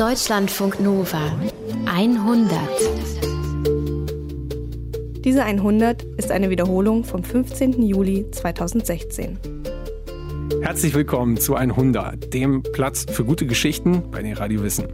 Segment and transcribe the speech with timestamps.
[0.00, 1.30] Deutschlandfunk Nova
[1.84, 2.58] 100.
[5.22, 7.82] Diese 100 ist eine Wiederholung vom 15.
[7.82, 9.38] Juli 2016.
[10.62, 14.88] Herzlich willkommen zu 100, dem Platz für gute Geschichten bei den Radiowissen.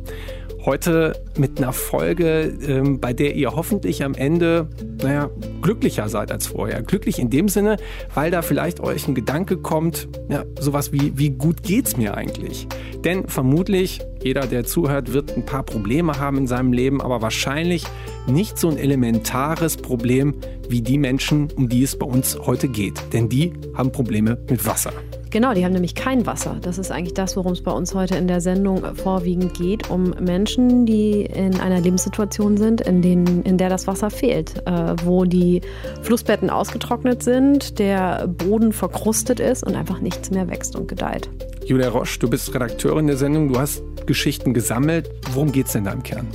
[0.67, 4.69] Heute mit einer Folge, ähm, bei der ihr hoffentlich am Ende,
[5.01, 5.31] naja,
[5.63, 6.83] glücklicher seid als vorher.
[6.83, 7.77] Glücklich in dem Sinne,
[8.15, 12.67] weil da vielleicht euch ein Gedanke kommt, ja, sowas wie, wie gut geht's mir eigentlich?
[13.05, 17.85] Denn vermutlich, jeder, der zuhört, wird ein paar Probleme haben in seinem Leben, aber wahrscheinlich
[18.27, 20.35] nicht so ein elementares Problem
[20.69, 23.01] wie die Menschen, um die es bei uns heute geht.
[23.13, 24.93] Denn die haben Probleme mit Wasser.
[25.37, 26.57] Genau, die haben nämlich kein Wasser.
[26.63, 30.15] Das ist eigentlich das, worum es bei uns heute in der Sendung vorwiegend geht, um
[30.19, 35.27] Menschen, die in einer Lebenssituation sind, in, denen, in der das Wasser fehlt, äh, wo
[35.27, 35.61] die
[36.01, 41.29] Flussbetten ausgetrocknet sind, der Boden verkrustet ist und einfach nichts mehr wächst und gedeiht.
[41.67, 45.11] Julia Roche, du bist Redakteurin der Sendung, du hast Geschichten gesammelt.
[45.35, 46.29] Worum geht es denn da im Kern?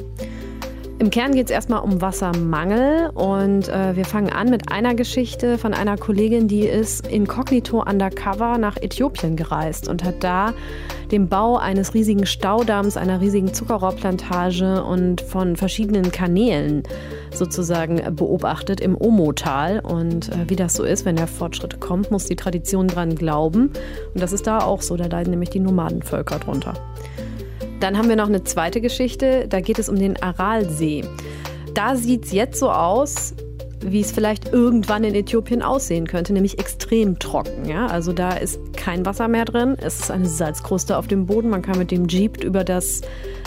[1.02, 5.58] Im Kern geht es erstmal um Wassermangel und äh, wir fangen an mit einer Geschichte
[5.58, 10.54] von einer Kollegin, die ist inkognito undercover nach Äthiopien gereist und hat da
[11.12, 16.84] den Bau eines riesigen Staudamms, einer riesigen Zuckerrohrplantage und von verschiedenen Kanälen
[17.34, 19.80] sozusagen beobachtet im Omo-Tal.
[19.80, 23.72] Und äh, wie das so ist, wenn der Fortschritt kommt, muss die Tradition dran glauben.
[24.14, 26.76] Und das ist da auch so, da leiden nämlich die Nomadenvölker drunter.
[27.82, 31.04] Dann haben wir noch eine zweite Geschichte, da geht es um den Aralsee.
[31.74, 33.34] Da sieht es jetzt so aus,
[33.84, 37.68] wie es vielleicht irgendwann in Äthiopien aussehen könnte, nämlich extrem trocken.
[37.68, 37.88] Ja?
[37.88, 41.50] Also da ist kein Wasser mehr drin, es ist eine Salzkruste auf dem Boden.
[41.50, 43.02] Man kann mit dem Jeep über das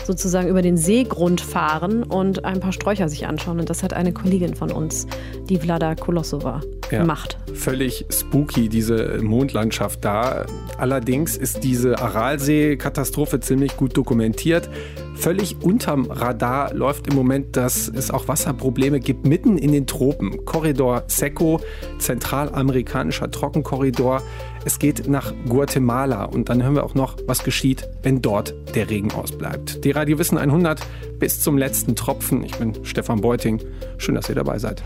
[0.04, 3.60] sozusagen über den Seegrund fahren und ein paar Sträucher sich anschauen.
[3.60, 5.06] Und das hat eine Kollegin von uns,
[5.48, 6.60] die Vlada Kolosova,
[6.94, 7.38] ja, gemacht.
[7.54, 10.46] Völlig spooky, diese Mondlandschaft da.
[10.78, 14.68] Allerdings ist diese Aralsee-Katastrophe ziemlich gut dokumentiert.
[15.14, 20.44] Völlig unterm Radar läuft im Moment, dass es auch Wasserprobleme gibt mitten in den Tropen.
[20.44, 21.60] Korridor Seco,
[21.98, 24.22] zentralamerikanischer Trockenkorridor.
[24.64, 28.90] Es geht nach Guatemala und dann hören wir auch noch, was geschieht, wenn dort der
[28.90, 29.84] Regen ausbleibt.
[29.84, 30.80] Die Radio Wissen 100
[31.18, 32.42] bis zum letzten Tropfen.
[32.44, 33.62] Ich bin Stefan Beuting.
[33.98, 34.82] Schön, dass ihr dabei seid.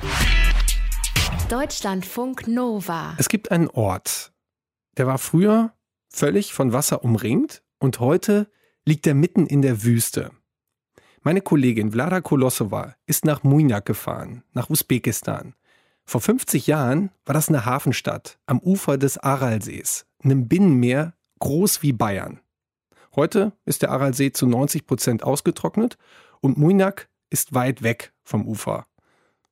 [1.49, 3.15] Deutschlandfunk Nova.
[3.17, 4.35] Es gibt einen Ort,
[4.99, 5.73] der war früher
[6.11, 8.51] völlig von Wasser umringt und heute
[8.85, 10.31] liegt er mitten in der Wüste.
[11.23, 15.55] Meine Kollegin Vlada Kolosova ist nach Muinak gefahren, nach Usbekistan.
[16.05, 21.95] Vor 50 Jahren war das eine Hafenstadt am Ufer des Aralsees, einem Binnenmeer groß wie
[21.95, 22.41] Bayern.
[23.17, 25.97] Heute ist der Aralsee zu 90 Prozent ausgetrocknet
[26.43, 28.88] und Muinak ist weit weg vom Ufer.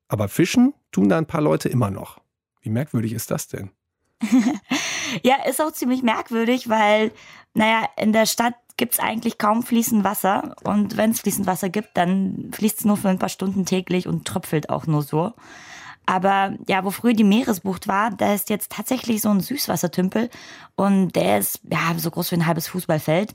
[0.09, 2.21] Aber fischen tun da ein paar Leute immer noch.
[2.61, 3.71] Wie merkwürdig ist das denn?
[5.23, 7.13] ja, ist auch ziemlich merkwürdig, weil,
[7.55, 10.55] naja, in der Stadt gibt es eigentlich kaum fließend Wasser.
[10.65, 14.07] Und wenn es fließend Wasser gibt, dann fließt es nur für ein paar Stunden täglich
[14.07, 15.33] und tröpfelt auch nur so.
[16.07, 20.31] Aber ja, wo früher die Meeresbucht war, da ist jetzt tatsächlich so ein Süßwassertümpel
[20.77, 23.35] und der ist ja so groß wie ein halbes Fußballfeld.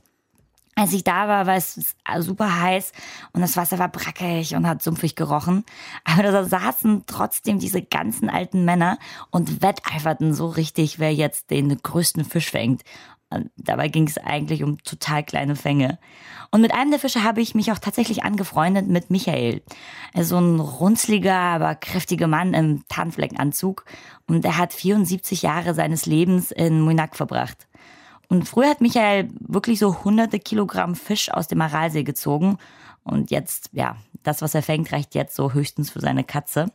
[0.74, 2.92] Als ich da war, war es super heiß
[3.32, 5.64] und das Wasser war brackig und hat sumpfig gerochen.
[6.04, 8.98] Aber da saßen trotzdem diese ganzen alten Männer
[9.30, 12.82] und wetteiferten so richtig, wer jetzt den größten Fisch fängt.
[13.56, 15.98] Dabei ging es eigentlich um total kleine Fänge.
[16.50, 19.62] Und mit einem der Fische habe ich mich auch tatsächlich angefreundet mit Michael.
[20.12, 23.86] Er ist so ein runzliger, aber kräftiger Mann im Tarnfleckenanzug.
[24.26, 27.66] Und er hat 74 Jahre seines Lebens in Muinak verbracht.
[28.32, 32.56] Und früher hat Michael wirklich so hunderte Kilogramm Fisch aus dem Aralsee gezogen.
[33.04, 36.72] Und jetzt, ja, das, was er fängt, reicht jetzt so höchstens für seine Katze.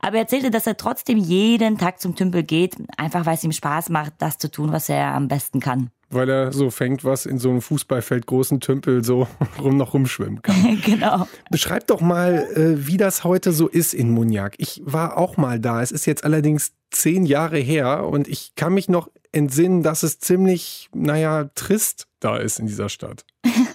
[0.00, 3.52] Aber er erzählte, dass er trotzdem jeden Tag zum Tümpel geht, einfach weil es ihm
[3.52, 7.26] Spaß macht, das zu tun, was er am besten kann weil er so fängt, was
[7.26, 9.28] in so einem Fußballfeld großen Tümpel so
[9.62, 10.80] rum noch rumschwimmen kann.
[10.84, 11.26] genau.
[11.50, 14.54] Beschreib doch mal, äh, wie das heute so ist in Munjak.
[14.58, 15.82] Ich war auch mal da.
[15.82, 20.18] Es ist jetzt allerdings zehn Jahre her und ich kann mich noch entsinnen, dass es
[20.18, 23.24] ziemlich, naja, trist da ist in dieser Stadt.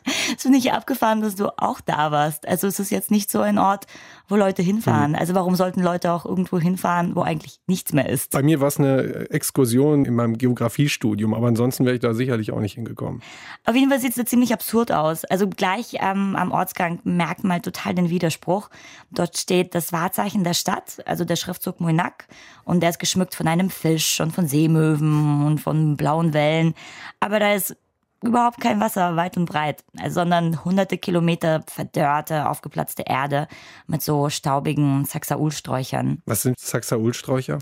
[0.44, 2.46] Es finde ich abgefahren, dass du auch da warst.
[2.46, 3.88] Also es ist jetzt nicht so ein Ort,
[4.28, 5.12] wo Leute hinfahren.
[5.12, 5.18] Mhm.
[5.18, 8.32] Also warum sollten Leute auch irgendwo hinfahren, wo eigentlich nichts mehr ist?
[8.32, 12.52] Bei mir war es eine Exkursion in meinem Geografiestudium, aber ansonsten wäre ich da sicherlich
[12.52, 13.22] auch nicht hingekommen.
[13.64, 15.24] Auf jeden Fall sieht es ziemlich absurd aus.
[15.24, 18.70] Also gleich ähm, am Ortsgang merkt man total den Widerspruch.
[19.12, 22.28] Dort steht das Wahrzeichen der Stadt, also der Schriftzug Muinak.
[22.66, 26.74] Und der ist geschmückt von einem Fisch und von Seemöwen und von blauen Wellen.
[27.22, 27.78] Aber da ist
[28.24, 33.48] überhaupt kein Wasser weit und breit, sondern hunderte Kilometer verdörrte, aufgeplatzte Erde
[33.88, 36.22] mit so staubigen Saxaulsträuchern.
[36.26, 37.60] Was sind Saxaulsträucher?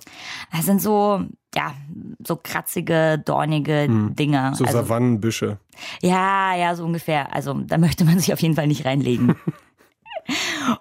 [0.52, 1.24] Das sind so,
[1.56, 1.74] ja,
[2.26, 4.16] so kratzige, dornige hm.
[4.16, 4.54] Dinger.
[4.56, 5.58] So also, Savannenbüsche.
[6.02, 7.34] Ja, ja, so ungefähr.
[7.34, 9.36] Also da möchte man sich auf jeden Fall nicht reinlegen.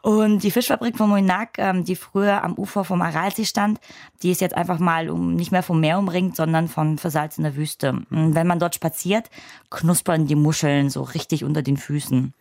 [0.02, 3.80] Und die Fischfabrik von Moinak, ähm, die früher am Ufer vom Aralsee stand,
[4.22, 8.02] die ist jetzt einfach mal um, nicht mehr vom Meer umringt, sondern von versalzener Wüste.
[8.10, 9.30] Und wenn man dort spaziert,
[9.70, 12.34] knuspern die Muscheln so richtig unter den Füßen.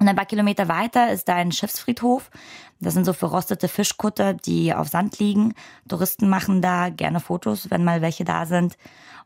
[0.00, 2.30] Und ein paar Kilometer weiter ist da ein Schiffsfriedhof.
[2.80, 5.52] Das sind so verrostete Fischkutter, die auf Sand liegen.
[5.88, 8.78] Touristen machen da gerne Fotos, wenn mal welche da sind.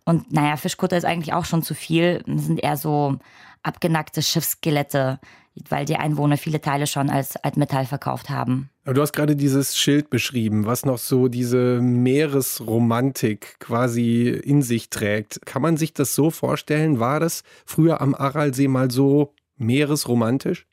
[0.05, 2.25] Und naja, Fischkutter ist eigentlich auch schon zu viel.
[2.27, 3.19] Das sind eher so
[3.63, 5.21] abgenackte Schiffsskelette,
[5.69, 8.71] weil die Einwohner viele Teile schon als Altmetall verkauft haben.
[8.85, 14.91] Aber du hast gerade dieses Schild beschrieben, was noch so diese Meeresromantik quasi in sich
[14.91, 15.47] trägt.
[15.47, 17.01] Kann man sich das so vorstellen?
[17.01, 20.67] War das früher am Aralsee mal so meeresromantisch?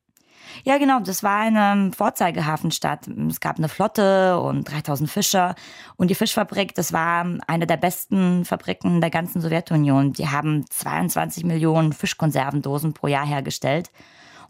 [0.63, 0.99] Ja, genau.
[0.99, 3.07] Das war eine Vorzeigehafenstadt.
[3.07, 5.55] Es gab eine Flotte und 3000 Fischer.
[5.95, 10.13] Und die Fischfabrik, das war eine der besten Fabriken der ganzen Sowjetunion.
[10.13, 13.91] Die haben 22 Millionen Fischkonservendosen pro Jahr hergestellt.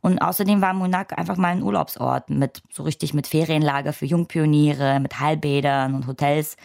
[0.01, 4.99] Und außerdem war Monaco einfach mal ein Urlaubsort mit so richtig mit Ferienlager für Jungpioniere,
[4.99, 6.57] mit Heilbädern und Hotels.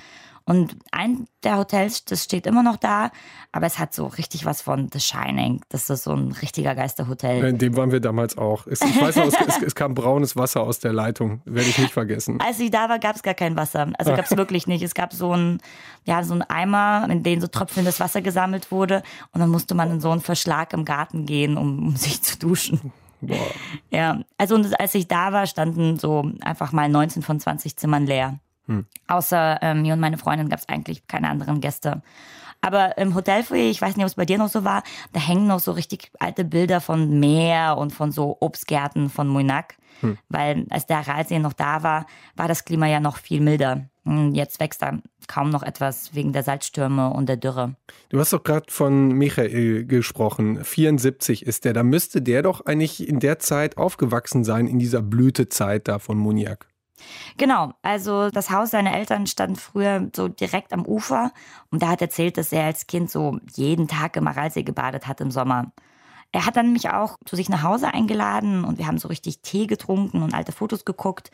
[0.48, 3.10] Und ein der Hotels, das steht immer noch da,
[3.50, 5.62] aber es hat so richtig was von The Shining.
[5.70, 7.44] Das ist so ein richtiger Geisterhotel.
[7.44, 8.68] In dem waren wir damals auch.
[8.68, 11.40] Es, ich weiß noch, es, es, kam braunes Wasser aus der Leitung.
[11.46, 12.40] Werde ich nicht vergessen.
[12.40, 13.90] Als ich da war, gab es gar kein Wasser.
[13.98, 14.82] Also gab es wirklich nicht.
[14.82, 15.58] Es gab so ein,
[16.04, 19.02] ja, so ein Eimer, in den so tröpfelndes Wasser gesammelt wurde.
[19.32, 22.38] Und dann musste man in so einen Verschlag im Garten gehen, um, um sich zu
[22.38, 22.92] duschen.
[23.26, 23.36] Boah.
[23.90, 28.38] Ja, also als ich da war, standen so einfach mal 19 von 20 Zimmern leer.
[28.66, 28.86] Hm.
[29.06, 32.02] Außer ähm, mir und meine Freundin gab es eigentlich keine anderen Gäste.
[32.60, 34.82] Aber im Hotelfoyer, ich weiß nicht, ob es bei dir noch so war,
[35.12, 39.76] da hängen noch so richtig alte Bilder von Meer und von so Obstgärten von Moynac.
[40.00, 40.18] Hm.
[40.28, 43.88] Weil als der Aralsee noch da war, war das Klima ja noch viel milder.
[44.32, 47.74] Jetzt wächst da kaum noch etwas wegen der Salzstürme und der Dürre.
[48.08, 50.62] Du hast doch gerade von Michael gesprochen.
[50.64, 51.72] 74 ist der.
[51.72, 56.18] Da müsste der doch eigentlich in der Zeit aufgewachsen sein, in dieser Blütezeit da von
[56.18, 56.68] Muniak.
[57.36, 61.32] Genau, also das Haus seiner Eltern stand früher so direkt am Ufer
[61.70, 65.20] und er hat erzählt, dass er als Kind so jeden Tag im Aralsee gebadet hat
[65.20, 65.72] im Sommer.
[66.32, 69.40] Er hat dann mich auch zu sich nach Hause eingeladen und wir haben so richtig
[69.40, 71.30] Tee getrunken und alte Fotos geguckt.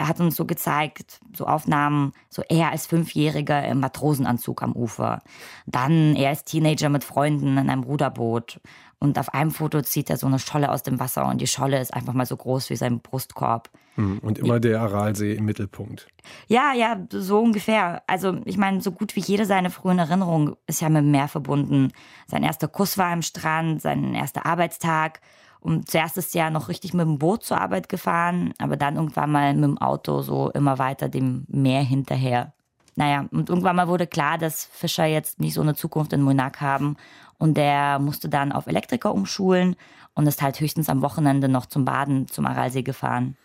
[0.00, 5.20] Er hat uns so gezeigt, so Aufnahmen, so er als Fünfjähriger im Matrosenanzug am Ufer.
[5.66, 8.62] Dann er als Teenager mit Freunden in einem Ruderboot.
[8.98, 11.78] Und auf einem Foto zieht er so eine Scholle aus dem Wasser und die Scholle
[11.78, 13.68] ist einfach mal so groß wie sein Brustkorb.
[13.96, 16.08] Hm, und immer der Aralsee im Mittelpunkt.
[16.48, 18.02] Ja, ja, so ungefähr.
[18.06, 21.28] Also ich meine, so gut wie jede seiner frühen Erinnerungen ist ja mit dem Meer
[21.28, 21.92] verbunden.
[22.26, 25.20] Sein erster Kuss war am Strand, sein erster Arbeitstag.
[25.60, 29.30] Und zuerst ist er noch richtig mit dem Boot zur Arbeit gefahren, aber dann irgendwann
[29.30, 32.52] mal mit dem Auto so immer weiter dem Meer hinterher.
[32.96, 36.60] Naja, und irgendwann mal wurde klar, dass Fischer jetzt nicht so eine Zukunft in Monaco
[36.60, 36.96] haben.
[37.38, 39.76] Und der musste dann auf Elektriker umschulen
[40.14, 43.36] und ist halt höchstens am Wochenende noch zum Baden zum Aralsee gefahren.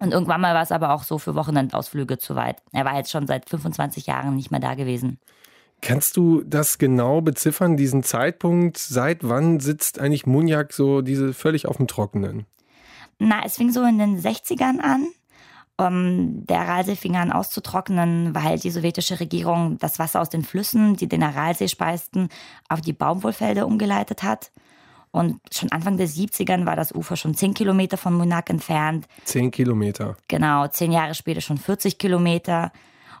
[0.00, 2.62] Und irgendwann mal war es aber auch so für Wochenendausflüge zu weit.
[2.72, 5.20] Er war jetzt schon seit 25 Jahren nicht mehr da gewesen.
[5.84, 8.78] Kannst du das genau beziffern, diesen Zeitpunkt?
[8.78, 12.46] Seit wann sitzt eigentlich Munjak so diese völlig auf dem Trockenen?
[13.18, 15.08] Na, es fing so in den 60ern an.
[15.76, 20.96] Um, der Aralsee fing an auszutrocknen, weil die sowjetische Regierung das Wasser aus den Flüssen,
[20.96, 22.30] die den Aralsee speisten,
[22.70, 24.52] auf die Baumwollfelder umgeleitet hat.
[25.10, 29.06] Und schon Anfang der 70ern war das Ufer schon 10 Kilometer von Monac entfernt.
[29.24, 30.16] 10 Kilometer.
[30.28, 32.72] Genau, zehn Jahre später schon 40 Kilometer.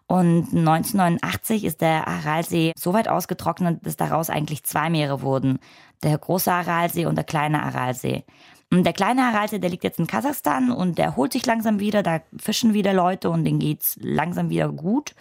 [0.06, 5.58] Und 1989 ist der Aralsee so weit ausgetrocknet, dass daraus eigentlich zwei Meere wurden.
[6.02, 8.24] Der große Aralsee und der kleine Aralsee.
[8.70, 12.02] Und der kleine Aralsee, der liegt jetzt in Kasachstan und der holt sich langsam wieder,
[12.02, 15.14] da fischen wieder Leute und denen geht's langsam wieder gut.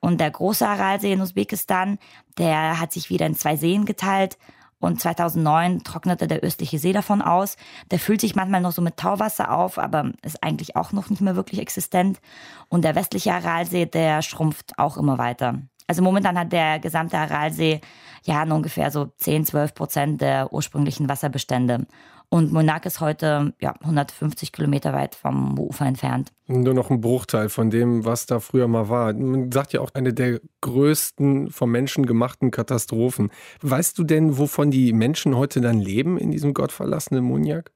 [0.00, 1.98] Und der große Aralsee in Usbekistan,
[2.38, 4.38] der hat sich wieder in zwei Seen geteilt
[4.80, 7.56] und 2009 trocknete der östliche See davon aus.
[7.90, 11.20] Der füllt sich manchmal noch so mit Tauwasser auf, aber ist eigentlich auch noch nicht
[11.20, 12.20] mehr wirklich existent.
[12.68, 15.60] Und der westliche Aralsee, der schrumpft auch immer weiter.
[15.86, 17.80] Also momentan hat der gesamte Aralsee
[18.24, 21.86] ja ungefähr so 10, 12 Prozent der ursprünglichen Wasserbestände.
[22.32, 26.32] Und Monaco ist heute ja, 150 Kilometer weit vom Ufer entfernt.
[26.46, 29.12] Nur noch ein Bruchteil von dem, was da früher mal war.
[29.12, 33.30] Man sagt ja auch eine der größten vom Menschen gemachten Katastrophen.
[33.62, 37.72] Weißt du denn, wovon die Menschen heute dann leben in diesem gottverlassenen Muniak?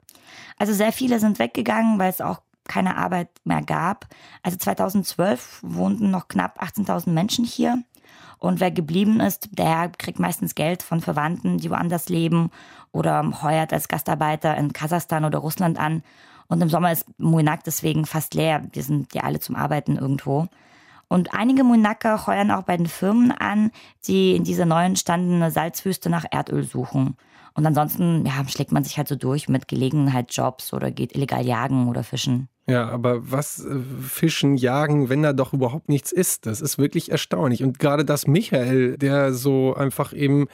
[0.56, 4.06] Also sehr viele sind weggegangen, weil es auch keine Arbeit mehr gab.
[4.44, 7.82] Also 2012 wohnten noch knapp 18.000 Menschen hier.
[8.38, 12.50] Und wer geblieben ist, der kriegt meistens Geld von Verwandten, die woanders leben
[12.94, 16.02] oder heuert als Gastarbeiter in Kasachstan oder Russland an.
[16.46, 18.62] Und im Sommer ist Muinak deswegen fast leer.
[18.72, 20.46] Wir sind ja alle zum Arbeiten irgendwo.
[21.08, 23.70] Und einige Muinaker heuern auch bei den Firmen an,
[24.06, 27.16] die in dieser neu entstandene Salzwüste nach Erdöl suchen.
[27.54, 31.88] Und ansonsten ja, schlägt man sich halt so durch mit Gelegenheitsjobs oder geht illegal jagen
[31.88, 32.48] oder fischen.
[32.66, 37.12] Ja, aber was äh, fischen, jagen, wenn da doch überhaupt nichts ist, das ist wirklich
[37.12, 37.62] erstaunlich.
[37.62, 40.46] Und gerade das Michael, der so einfach eben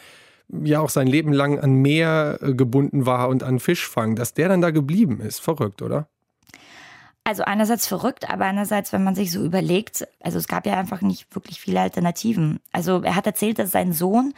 [0.64, 4.48] ja auch sein Leben lang an Meer äh, gebunden war und an Fischfang, dass der
[4.48, 6.08] dann da geblieben ist, verrückt, oder?
[7.22, 11.02] Also einerseits verrückt, aber einerseits, wenn man sich so überlegt, also es gab ja einfach
[11.02, 12.60] nicht wirklich viele Alternativen.
[12.72, 14.32] Also er hat erzählt, dass sein Sohn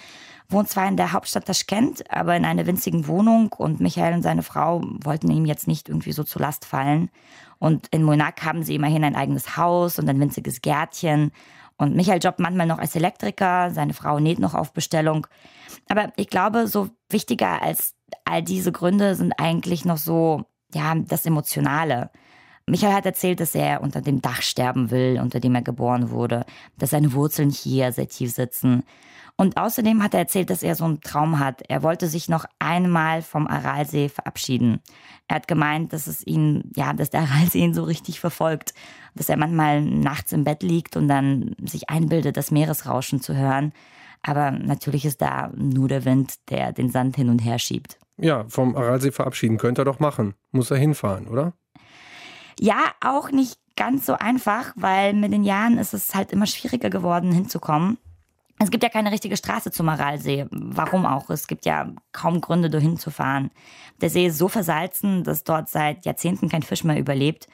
[0.49, 4.42] wohnt zwar in der Hauptstadt Taschkent, aber in einer winzigen Wohnung und Michael und seine
[4.42, 7.11] Frau wollten ihm jetzt nicht irgendwie so zur Last fallen.
[7.59, 11.31] Und in Monaco haben sie immerhin ein eigenes Haus und ein winziges Gärtchen.
[11.76, 15.26] Und Michael jobbt manchmal noch als Elektriker, seine Frau näht noch auf Bestellung.
[15.88, 21.26] Aber ich glaube, so wichtiger als all diese Gründe sind eigentlich noch so, ja, das
[21.26, 22.11] Emotionale.
[22.67, 26.45] Michael hat erzählt, dass er unter dem Dach sterben will, unter dem er geboren wurde,
[26.79, 28.85] dass seine Wurzeln hier sehr tief sitzen.
[29.37, 31.62] Und außerdem hat er erzählt, dass er so einen Traum hat.
[31.69, 34.81] Er wollte sich noch einmal vom Aralsee verabschieden.
[35.27, 38.75] Er hat gemeint, dass es ihn, ja, dass der Aralsee ihn so richtig verfolgt.
[39.15, 43.73] Dass er manchmal nachts im Bett liegt und dann sich einbildet, das Meeresrauschen zu hören.
[44.23, 47.99] Aber natürlich ist da nur der Wind, der den Sand hin und her schiebt.
[48.19, 50.35] Ja, vom Aralsee verabschieden könnte er doch machen.
[50.53, 51.55] Muss er hinfahren, oder?
[52.61, 56.91] Ja, auch nicht ganz so einfach, weil mit den Jahren ist es halt immer schwieriger
[56.91, 57.99] geworden, hinzukommen.
[58.62, 60.47] Es gibt ja keine richtige Straße zum Aralsee.
[60.52, 61.31] Warum auch?
[61.31, 63.50] Es gibt ja kaum Gründe, dorthin zu fahren.
[64.00, 67.49] Der See ist so versalzen, dass dort seit Jahrzehnten kein Fisch mehr überlebt.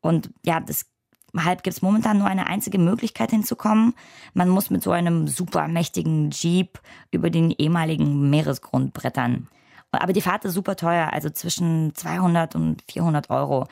[0.00, 3.92] Und ja, deshalb gibt es momentan nur eine einzige Möglichkeit hinzukommen.
[4.32, 6.80] Man muss mit so einem super mächtigen Jeep
[7.10, 9.48] über den ehemaligen Meeresgrund brettern.
[9.90, 13.66] Aber die Fahrt ist super teuer, also zwischen 200 und 400 Euro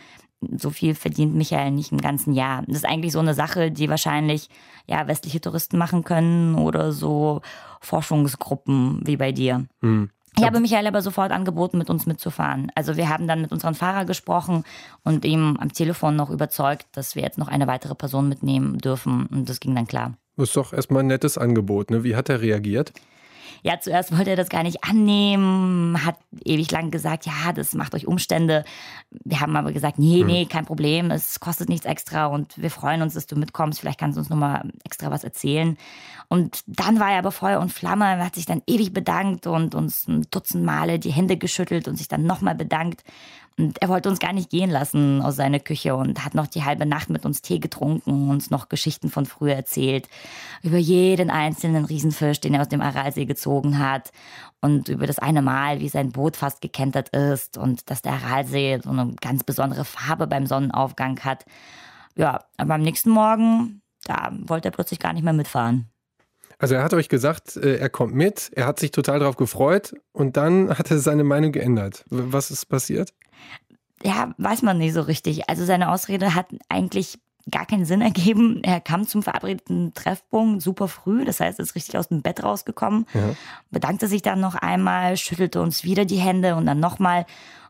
[0.56, 2.62] so viel verdient Michael nicht im ganzen Jahr.
[2.66, 4.48] Das ist eigentlich so eine Sache, die wahrscheinlich
[4.86, 7.40] ja westliche Touristen machen können oder so
[7.80, 9.66] Forschungsgruppen wie bei dir.
[9.80, 10.10] Hm.
[10.38, 12.72] Ich habe Michael aber sofort angeboten, mit uns mitzufahren.
[12.74, 14.64] Also wir haben dann mit unserem Fahrer gesprochen
[15.04, 19.26] und ihm am Telefon noch überzeugt, dass wir jetzt noch eine weitere Person mitnehmen dürfen.
[19.26, 20.14] Und das ging dann klar.
[20.36, 21.90] Das ist doch erstmal ein nettes Angebot.
[21.90, 22.02] Ne?
[22.02, 22.92] Wie hat er reagiert?
[23.62, 27.94] Ja, zuerst wollte er das gar nicht annehmen, hat ewig lang gesagt, ja, das macht
[27.94, 28.64] euch Umstände.
[29.10, 30.26] Wir haben aber gesagt, nee, hm.
[30.26, 33.80] nee, kein Problem, es kostet nichts extra und wir freuen uns, dass du mitkommst.
[33.80, 35.76] Vielleicht kannst du uns nochmal extra was erzählen.
[36.28, 39.74] Und dann war er aber Feuer und Flamme, er hat sich dann ewig bedankt und
[39.74, 43.04] uns ein Dutzend Male die Hände geschüttelt und sich dann nochmal bedankt.
[43.58, 46.64] Und er wollte uns gar nicht gehen lassen aus seiner Küche und hat noch die
[46.64, 50.08] halbe Nacht mit uns Tee getrunken, uns noch Geschichten von früher erzählt.
[50.62, 54.10] Über jeden einzelnen Riesenfisch, den er aus dem Aralsee gezogen hat.
[54.60, 58.80] Und über das eine Mal, wie sein Boot fast gekentert ist und dass der Aralsee
[58.82, 61.44] so eine ganz besondere Farbe beim Sonnenaufgang hat.
[62.16, 65.88] Ja, aber am nächsten Morgen, da wollte er plötzlich gar nicht mehr mitfahren.
[66.58, 69.94] Also er hat euch gesagt, äh, er kommt mit, er hat sich total darauf gefreut
[70.12, 72.04] und dann hat er seine Meinung geändert.
[72.08, 73.12] Was ist passiert?
[74.04, 75.48] Ja, weiß man nicht so richtig.
[75.48, 77.18] Also seine Ausrede hat eigentlich
[77.50, 78.62] gar keinen Sinn ergeben.
[78.62, 82.42] Er kam zum verabredeten Treffpunkt super früh, das heißt, er ist richtig aus dem Bett
[82.42, 83.34] rausgekommen, ja.
[83.70, 87.26] bedankte sich dann noch einmal, schüttelte uns wieder die Hände und dann nochmal.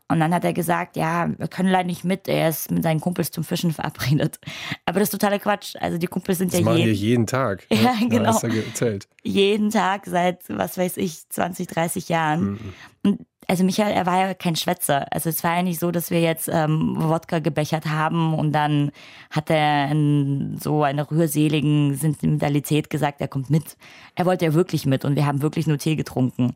[0.09, 2.99] Und dann hat er gesagt, ja, wir können leider nicht mit, er ist mit seinen
[2.99, 4.37] Kumpels zum Fischen verabredet.
[4.85, 5.75] Aber das ist totaler Quatsch.
[5.79, 7.65] Also die Kumpels sind das ja machen jeden, wir jeden Tag.
[7.71, 7.79] Ne?
[7.81, 8.39] Ja, genau.
[8.43, 12.41] Ja, jeden Tag seit, was weiß ich, 20, 30 Jahren.
[12.43, 12.73] Mhm.
[13.03, 15.11] Und also Michael, er war ja kein Schwätzer.
[15.11, 18.91] Also es war ja nicht so, dass wir jetzt ähm, Wodka gebechert haben und dann
[19.29, 23.77] hat er in so einer rührseligen Sentimentalität gesagt, er kommt mit.
[24.15, 26.55] Er wollte ja wirklich mit und wir haben wirklich nur Tee getrunken.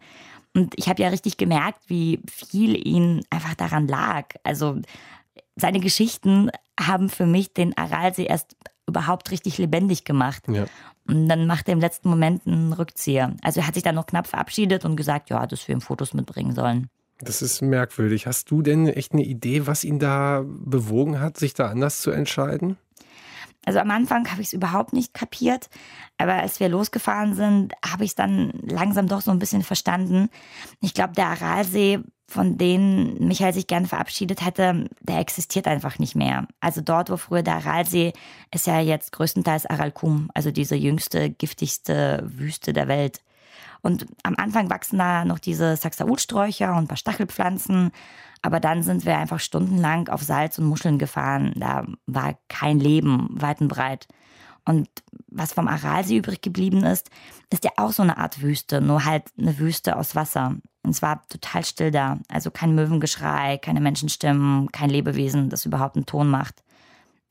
[0.53, 4.25] Und ich habe ja richtig gemerkt, wie viel ihn einfach daran lag.
[4.44, 4.77] Also
[5.56, 8.56] seine Geschichten haben für mich den Aralsee erst
[8.88, 10.44] überhaupt richtig lebendig gemacht.
[10.48, 10.65] Ja.
[11.08, 13.36] Und dann macht er im letzten Moment einen Rückzieher.
[13.44, 16.13] Also er hat sich dann noch knapp verabschiedet und gesagt, ja, dass wir ihm Fotos
[16.13, 16.88] mitbringen sollen.
[17.20, 18.27] Das ist merkwürdig.
[18.27, 22.12] Hast du denn echt eine Idee, was ihn da bewogen hat, sich da anders zu
[22.12, 22.77] entscheiden?
[23.67, 25.69] Also am Anfang habe ich es überhaupt nicht kapiert,
[26.17, 30.29] aber als wir losgefahren sind, habe ich es dann langsam doch so ein bisschen verstanden.
[30.79, 36.15] Ich glaube, der Aralsee von denen Michael sich gerne verabschiedet hätte, der existiert einfach nicht
[36.15, 36.47] mehr.
[36.62, 38.13] Also dort, wo früher der Aralsee
[38.53, 43.21] ist ja jetzt größtenteils Aralkum, also diese jüngste, giftigste Wüste der Welt.
[43.81, 47.91] Und am Anfang wachsen da noch diese Saxaulsträucher und ein paar Stachelpflanzen.
[48.41, 51.53] Aber dann sind wir einfach stundenlang auf Salz und Muscheln gefahren.
[51.55, 54.07] Da war kein Leben weit und breit.
[54.65, 54.89] Und
[55.29, 57.10] was vom Aralsee übrig geblieben ist,
[57.50, 60.55] ist ja auch so eine Art Wüste, nur halt eine Wüste aus Wasser.
[60.84, 62.19] Und es war total still da.
[62.27, 66.63] Also kein Möwengeschrei, keine Menschenstimmen, kein Lebewesen, das überhaupt einen Ton macht.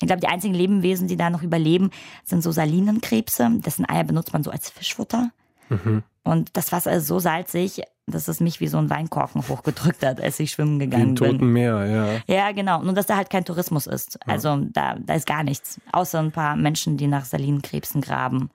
[0.01, 1.91] Ich glaube, die einzigen Lebewesen, die da noch überleben,
[2.25, 3.51] sind so Salinenkrebse.
[3.59, 5.31] Dessen Eier benutzt man so als Fischfutter.
[5.69, 6.03] Mhm.
[6.23, 10.21] Und das Wasser ist so salzig, dass es mich wie so ein Weinkorken hochgedrückt hat,
[10.21, 11.25] als ich schwimmen gegangen bin.
[11.25, 12.35] Im Toten Meer, ja.
[12.35, 12.83] Ja, genau.
[12.83, 14.19] Nur, dass da halt kein Tourismus ist.
[14.27, 15.81] Also da, da ist gar nichts.
[15.93, 18.51] Außer ein paar Menschen, die nach Salinenkrebsen graben.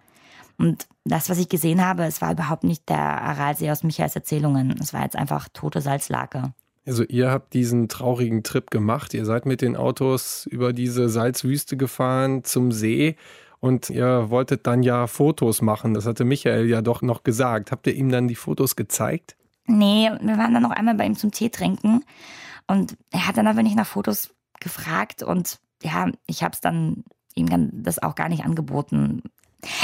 [0.57, 4.75] Und das, was ich gesehen habe, es war überhaupt nicht der Aralsee aus Michaels Erzählungen.
[4.79, 6.53] Es war jetzt einfach tote Salzlake.
[6.85, 9.13] Also ihr habt diesen traurigen Trip gemacht.
[9.13, 13.15] Ihr seid mit den Autos über diese Salzwüste gefahren zum See
[13.61, 15.93] und ihr wolltet dann ja Fotos machen.
[15.93, 17.71] Das hatte Michael ja doch noch gesagt.
[17.71, 19.37] Habt ihr ihm dann die Fotos gezeigt?
[19.67, 22.03] Nee, wir waren dann noch einmal bei ihm zum Tee trinken
[22.67, 27.03] und er hat dann aber nicht nach Fotos gefragt und ja, ich habe es dann
[27.35, 29.23] ihm das auch gar nicht angeboten.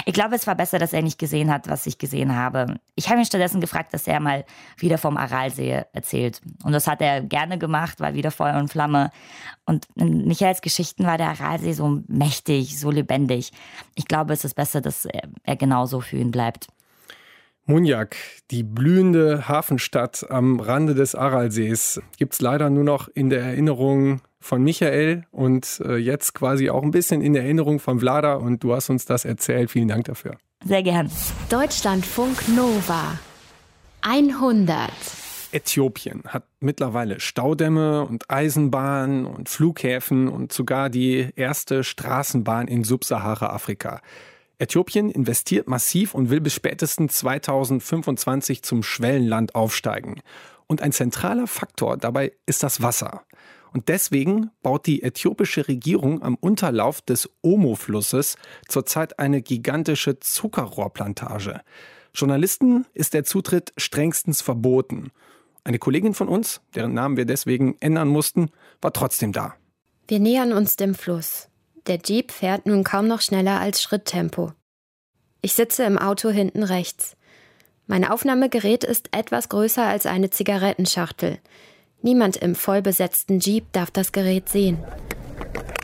[0.05, 2.79] Ich glaube, es war besser, dass er nicht gesehen hat, was ich gesehen habe.
[2.95, 4.45] Ich habe ihn stattdessen gefragt, dass er mal
[4.77, 6.41] wieder vom Aralsee erzählt.
[6.63, 9.11] Und das hat er gerne gemacht, war wieder Feuer und Flamme.
[9.65, 13.51] Und in Michaels Geschichten war der Aralsee so mächtig, so lebendig.
[13.95, 16.67] Ich glaube, es ist besser, dass er, er genauso für ihn bleibt.
[17.69, 18.15] Munjak,
[18.49, 24.21] die blühende Hafenstadt am Rande des Aralsees, gibt es leider nur noch in der Erinnerung
[24.39, 28.73] von Michael und äh, jetzt quasi auch ein bisschen in Erinnerung von Vlada und du
[28.73, 29.69] hast uns das erzählt.
[29.69, 30.37] Vielen Dank dafür.
[30.63, 31.11] Sehr gern.
[31.49, 33.19] Deutschlandfunk Nova
[33.99, 34.89] 100.
[35.51, 43.99] Äthiopien hat mittlerweile Staudämme und Eisenbahnen und Flughäfen und sogar die erste Straßenbahn in Subsahara-Afrika.
[44.59, 50.21] Äthiopien investiert massiv und will bis spätestens 2025 zum Schwellenland aufsteigen.
[50.67, 53.23] Und ein zentraler Faktor dabei ist das Wasser.
[53.73, 58.37] Und deswegen baut die äthiopische Regierung am Unterlauf des Omo-Flusses
[58.67, 61.61] zurzeit eine gigantische Zuckerrohrplantage.
[62.13, 65.11] Journalisten ist der Zutritt strengstens verboten.
[65.63, 68.49] Eine Kollegin von uns, deren Namen wir deswegen ändern mussten,
[68.81, 69.53] war trotzdem da.
[70.07, 71.49] Wir nähern uns dem Fluss.
[71.87, 74.51] Der Jeep fährt nun kaum noch schneller als Schritttempo.
[75.41, 77.15] Ich sitze im Auto hinten rechts.
[77.85, 81.37] Mein Aufnahmegerät ist etwas größer als eine Zigarettenschachtel.
[82.01, 84.83] Niemand im vollbesetzten Jeep darf das Gerät sehen.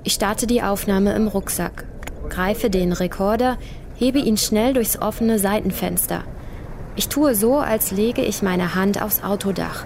[0.03, 1.85] Ich starte die Aufnahme im Rucksack,
[2.27, 3.57] greife den Rekorder,
[3.95, 6.25] hebe ihn schnell durchs offene Seitenfenster.
[6.97, 9.85] Ich tue so, als lege ich meine Hand aufs Autodach.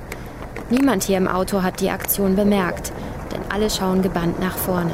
[0.71, 2.91] Niemand hier im Auto hat die Aktion bemerkt,
[3.31, 4.93] denn alle schauen gebannt nach vorne.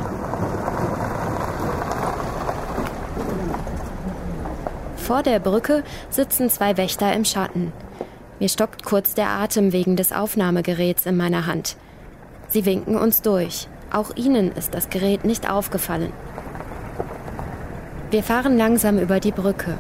[5.04, 7.74] Vor der Brücke sitzen zwei Wächter im Schatten.
[8.39, 11.76] Mir stockt kurz der Atem wegen des Aufnahmegeräts in meiner Hand.
[12.48, 13.68] Sie winken uns durch.
[13.92, 16.13] Auch ihnen ist das Gerät nicht aufgefallen.
[18.12, 19.78] Wir fahren langsam über die Brücke.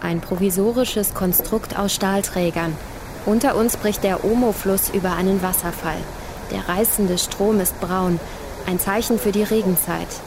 [0.00, 2.76] Ein provisorisches Konstrukt aus Stahlträgern.
[3.26, 5.98] Unter uns bricht der Omo-Fluss über einen Wasserfall.
[6.52, 8.20] Der reißende Strom ist braun,
[8.68, 10.20] ein Zeichen für die Regenzeit.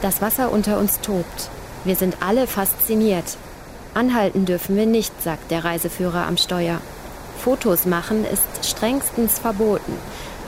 [0.00, 1.50] Das Wasser unter uns tobt.
[1.84, 3.36] Wir sind alle fasziniert.
[3.98, 6.80] Anhalten dürfen wir nicht, sagt der Reiseführer am Steuer.
[7.36, 9.92] Fotos machen ist strengstens verboten.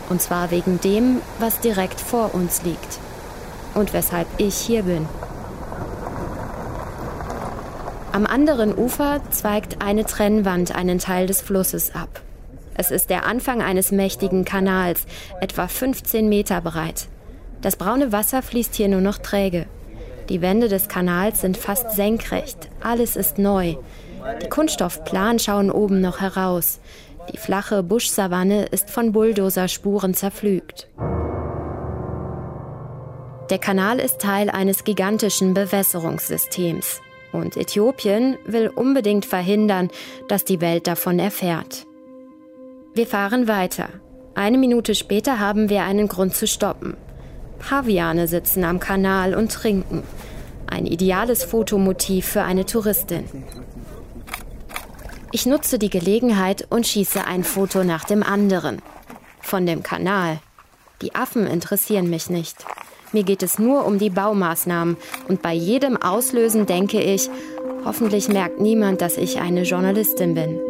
[0.08, 3.00] Und zwar wegen dem, was direkt vor uns liegt.
[3.74, 5.08] Und weshalb ich hier bin.
[8.12, 12.20] Am anderen Ufer zweigt eine Trennwand einen Teil des Flusses ab.
[12.74, 15.06] Es ist der Anfang eines mächtigen Kanals,
[15.40, 17.08] etwa 15 Meter breit.
[17.62, 19.66] Das braune Wasser fließt hier nur noch träge.
[20.30, 22.70] Die Wände des Kanals sind fast senkrecht.
[22.80, 23.74] Alles ist neu.
[24.40, 26.78] Die Kunststoffplanen schauen oben noch heraus.
[27.32, 30.88] Die flache Buschsavanne ist von Bulldozerspuren zerpflügt.
[33.50, 37.00] Der Kanal ist Teil eines gigantischen Bewässerungssystems.
[37.32, 39.88] Und Äthiopien will unbedingt verhindern,
[40.28, 41.86] dass die Welt davon erfährt.
[42.94, 43.88] Wir fahren weiter.
[44.36, 46.96] Eine Minute später haben wir einen Grund zu stoppen.
[47.60, 50.02] Paviane sitzen am Kanal und trinken.
[50.66, 53.24] Ein ideales Fotomotiv für eine Touristin.
[55.32, 58.82] Ich nutze die Gelegenheit und schieße ein Foto nach dem anderen.
[59.40, 60.40] Von dem Kanal.
[61.02, 62.56] Die Affen interessieren mich nicht.
[63.12, 64.96] Mir geht es nur um die Baumaßnahmen
[65.28, 67.28] und bei jedem Auslösen denke ich,
[67.84, 70.69] hoffentlich merkt niemand, dass ich eine Journalistin bin.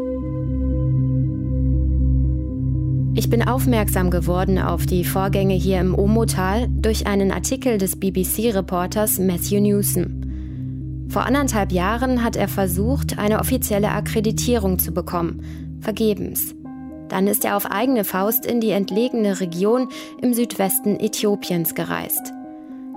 [3.14, 9.18] Ich bin aufmerksam geworden auf die Vorgänge hier im Omotal durch einen Artikel des BBC-Reporters
[9.18, 11.06] Matthew Newsom.
[11.08, 15.42] Vor anderthalb Jahren hat er versucht, eine offizielle Akkreditierung zu bekommen.
[15.80, 16.54] Vergebens.
[17.08, 19.88] Dann ist er auf eigene Faust in die entlegene Region
[20.22, 22.32] im Südwesten Äthiopiens gereist.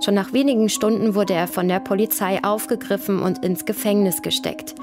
[0.04, 4.76] Schon nach wenigen Stunden wurde er von der Polizei aufgegriffen und ins Gefängnis gesteckt.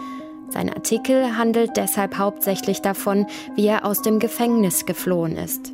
[0.52, 5.74] Sein Artikel handelt deshalb hauptsächlich davon, wie er aus dem Gefängnis geflohen ist.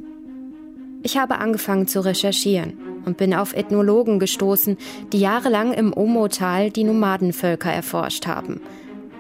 [1.02, 4.78] Ich habe angefangen zu recherchieren und bin auf Ethnologen gestoßen,
[5.14, 8.62] die jahrelang im Omo-Tal die Nomadenvölker erforscht haben.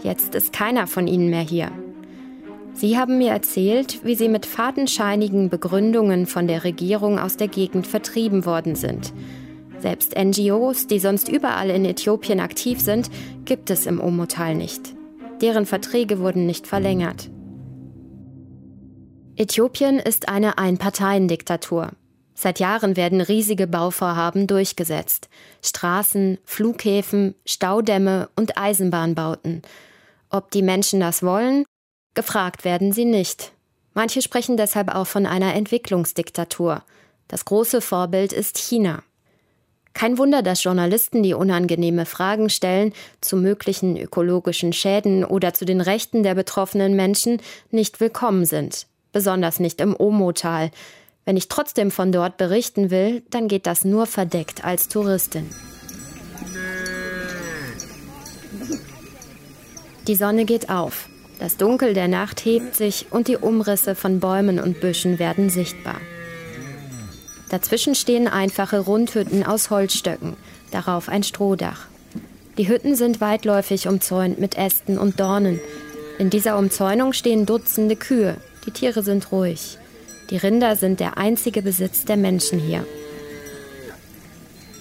[0.03, 1.71] Jetzt ist keiner von ihnen mehr hier.
[2.73, 7.87] Sie haben mir erzählt, wie sie mit fadenscheinigen Begründungen von der Regierung aus der Gegend
[7.87, 9.13] vertrieben worden sind.
[9.79, 13.09] Selbst NGOs, die sonst überall in Äthiopien aktiv sind,
[13.45, 14.96] gibt es im Omo-Tal nicht.
[15.41, 17.29] Deren Verträge wurden nicht verlängert.
[19.35, 21.91] Äthiopien ist eine Einparteiendiktatur.
[22.33, 25.29] Seit Jahren werden riesige Bauvorhaben durchgesetzt.
[25.63, 29.61] Straßen, Flughäfen, Staudämme und Eisenbahnbauten.
[30.29, 31.65] Ob die Menschen das wollen?
[32.13, 33.53] Gefragt werden sie nicht.
[33.93, 36.83] Manche sprechen deshalb auch von einer Entwicklungsdiktatur.
[37.27, 39.03] Das große Vorbild ist China.
[39.97, 45.81] Kein Wunder, dass Journalisten die unangenehme Fragen stellen zu möglichen ökologischen Schäden oder zu den
[45.81, 50.69] Rechten der betroffenen Menschen nicht willkommen sind, besonders nicht im Omo-Tal.
[51.25, 55.49] Wenn ich trotzdem von dort berichten will, dann geht das nur verdeckt als Touristin.
[60.07, 61.09] Die Sonne geht auf.
[61.39, 65.99] Das Dunkel der Nacht hebt sich und die Umrisse von Bäumen und Büschen werden sichtbar.
[67.49, 70.35] Dazwischen stehen einfache Rundhütten aus Holzstöcken,
[70.71, 71.87] darauf ein Strohdach.
[72.57, 75.59] Die Hütten sind weitläufig umzäunt mit Ästen und Dornen.
[76.17, 78.37] In dieser Umzäunung stehen Dutzende Kühe.
[78.65, 79.77] Die Tiere sind ruhig.
[80.29, 82.85] Die Rinder sind der einzige Besitz der Menschen hier.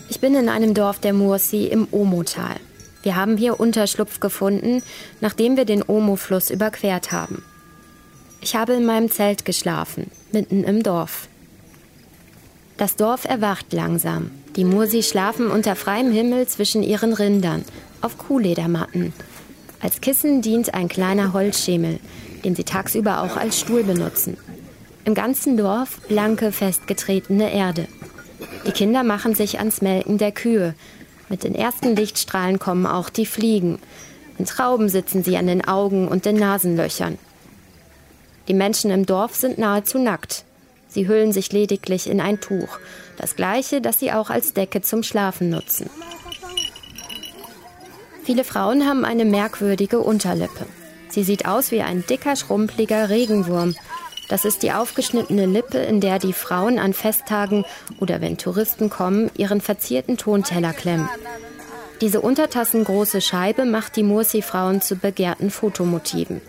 [0.09, 2.57] Ich bin in einem Dorf der Mursi im Omo-Tal.
[3.03, 4.83] Wir haben hier Unterschlupf gefunden,
[5.21, 7.45] nachdem wir den Omo-Fluss überquert haben.
[8.41, 11.29] Ich habe in meinem Zelt geschlafen, mitten im Dorf.
[12.77, 14.31] Das Dorf erwacht langsam.
[14.55, 17.65] Die Mursi schlafen unter freiem Himmel zwischen ihren Rindern,
[18.03, 19.15] auf Kuhledermatten.
[19.81, 22.01] Als Kissen dient ein kleiner Holzschemel,
[22.45, 24.37] den sie tagsüber auch als Stuhl benutzen.
[25.07, 27.87] Im ganzen Dorf blanke, festgetretene Erde.
[28.67, 30.75] Die Kinder machen sich ans Melken der Kühe.
[31.29, 33.79] Mit den ersten Lichtstrahlen kommen auch die Fliegen.
[34.39, 37.19] In Trauben sitzen sie an den Augen und den Nasenlöchern.
[38.49, 40.46] Die Menschen im Dorf sind nahezu nackt.
[40.89, 42.79] Sie hüllen sich lediglich in ein Tuch,
[43.17, 45.91] das gleiche, das sie auch als Decke zum Schlafen nutzen.
[48.25, 50.67] Viele Frauen haben eine merkwürdige Unterlippe.
[51.09, 53.75] Sie sieht aus wie ein dicker, schrumpeliger Regenwurm.
[54.29, 57.65] Das ist die aufgeschnittene Lippe, in der die Frauen an Festtagen
[58.01, 61.09] oder wenn Touristen kommen, ihren verzierten Tonteller klemmen.
[62.01, 66.43] Diese untertassengroße Scheibe macht die Mursi-Frauen zu begehrten Fotomotiven.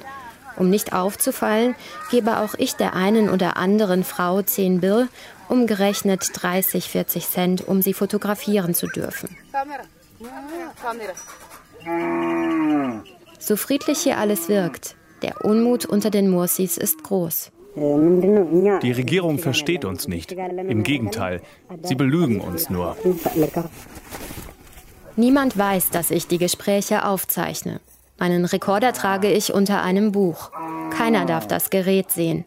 [0.58, 1.76] Um nicht aufzufallen,
[2.10, 5.08] gebe auch ich der einen oder anderen Frau 10 Bir,
[5.50, 9.38] umgerechnet 30, 40 Cent, um sie fotografieren zu dürfen.
[13.40, 17.52] So friedlich hier alles wirkt, der Unmut unter den Mursis ist groß.
[17.76, 20.32] Die Regierung versteht uns nicht.
[20.32, 21.42] Im Gegenteil,
[21.84, 22.98] sie belügen uns nur.
[25.16, 27.80] Niemand weiß, dass ich die Gespräche aufzeichne.
[28.18, 30.52] Meinen Rekorder trage ich unter einem Buch.
[30.92, 32.46] Keiner darf das Gerät sehen.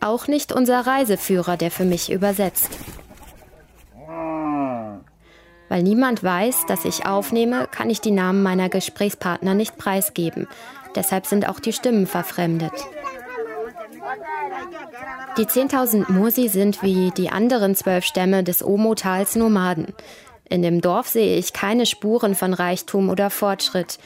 [0.00, 2.70] Auch nicht unser Reiseführer, der für mich übersetzt.
[5.68, 10.48] Weil niemand weiß, dass ich aufnehme, kann ich die Namen meiner Gesprächspartner nicht preisgeben.
[10.94, 12.72] Deshalb sind auch die Stimmen verfremdet.
[15.38, 19.94] Die 10.000 Mursi sind wie die anderen zwölf Stämme des Omo-Tals Nomaden.
[20.48, 23.98] In dem Dorf sehe ich keine Spuren von Reichtum oder Fortschritt.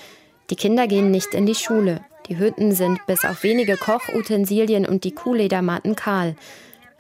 [0.51, 2.01] Die Kinder gehen nicht in die Schule.
[2.29, 6.37] Die Hütten sind bis auf wenige Kochutensilien und die Kuhledermatten kahl.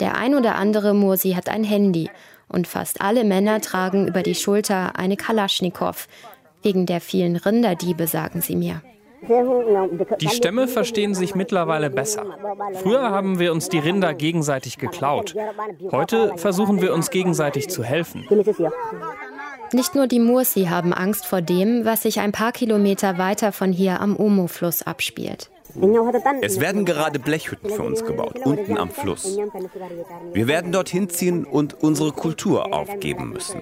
[0.00, 2.10] Der ein oder andere Mursi hat ein Handy
[2.48, 6.06] und fast alle Männer tragen über die Schulter eine Kalaschnikow.
[6.62, 8.82] Wegen der vielen Rinderdiebe, sagen sie mir.
[10.20, 12.24] Die Stämme verstehen sich mittlerweile besser.
[12.74, 15.34] Früher haben wir uns die Rinder gegenseitig geklaut.
[15.90, 18.26] Heute versuchen wir uns gegenseitig zu helfen.
[19.72, 23.72] Nicht nur die Mursi haben Angst vor dem, was sich ein paar Kilometer weiter von
[23.72, 25.50] hier am Omo-Fluss abspielt.
[26.40, 29.36] Es werden gerade Blechhütten für uns gebaut, unten am Fluss.
[30.32, 33.60] Wir werden dorthin ziehen und unsere Kultur aufgeben müssen.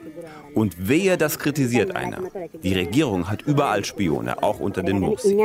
[0.55, 2.19] Und wehe, das kritisiert einer.
[2.63, 5.37] Die Regierung hat überall Spione, auch unter den Mursi.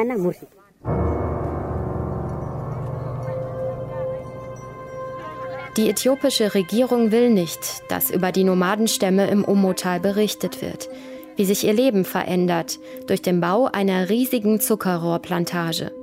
[5.79, 10.89] Die äthiopische Regierung will nicht, dass über die Nomadenstämme im Omotal berichtet wird,
[11.37, 15.93] wie sich ihr Leben verändert durch den Bau einer riesigen Zuckerrohrplantage.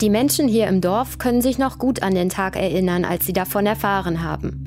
[0.00, 3.34] Die Menschen hier im Dorf können sich noch gut an den Tag erinnern, als sie
[3.34, 4.64] davon erfahren haben.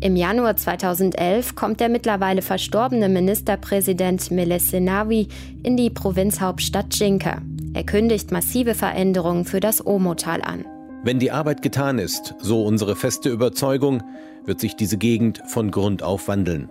[0.00, 5.28] Im Januar 2011 kommt der mittlerweile verstorbene Ministerpräsident Meles Zenawi
[5.62, 7.40] in die Provinzhauptstadt Jinka.
[7.72, 10.64] Er kündigt massive Veränderungen für das Omotal an.
[11.04, 14.02] Wenn die Arbeit getan ist, so unsere feste Überzeugung,
[14.46, 16.70] wird sich diese Gegend von Grund auf wandeln.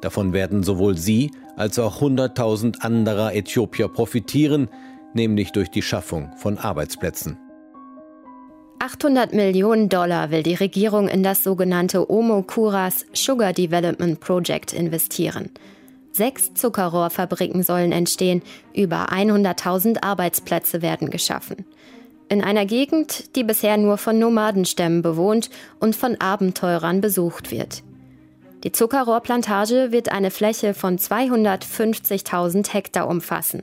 [0.00, 4.68] Davon werden sowohl Sie als auch 100.000 anderer Äthiopier profitieren,
[5.14, 7.38] nämlich durch die Schaffung von Arbeitsplätzen.
[8.80, 15.50] 800 Millionen Dollar will die Regierung in das sogenannte Omo Kuras Sugar Development Project investieren.
[16.10, 18.42] Sechs Zuckerrohrfabriken sollen entstehen,
[18.74, 21.64] über 100.000 Arbeitsplätze werden geschaffen.
[22.28, 25.48] In einer Gegend, die bisher nur von Nomadenstämmen bewohnt
[25.80, 27.82] und von Abenteurern besucht wird.
[28.64, 33.62] Die Zuckerrohrplantage wird eine Fläche von 250.000 Hektar umfassen.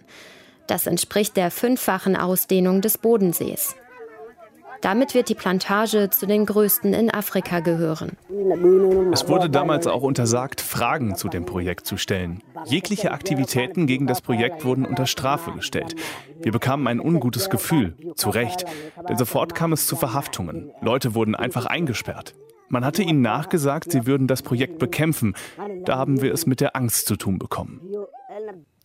[0.67, 3.75] Das entspricht der fünffachen Ausdehnung des Bodensees.
[4.81, 8.17] Damit wird die Plantage zu den größten in Afrika gehören.
[9.11, 12.41] Es wurde damals auch untersagt, Fragen zu dem Projekt zu stellen.
[12.65, 15.95] Jegliche Aktivitäten gegen das Projekt wurden unter Strafe gestellt.
[16.41, 18.65] Wir bekamen ein ungutes Gefühl, zu Recht,
[19.09, 20.71] denn sofort kam es zu Verhaftungen.
[20.81, 22.33] Leute wurden einfach eingesperrt.
[22.67, 25.35] Man hatte ihnen nachgesagt, sie würden das Projekt bekämpfen.
[25.85, 27.81] Da haben wir es mit der Angst zu tun bekommen.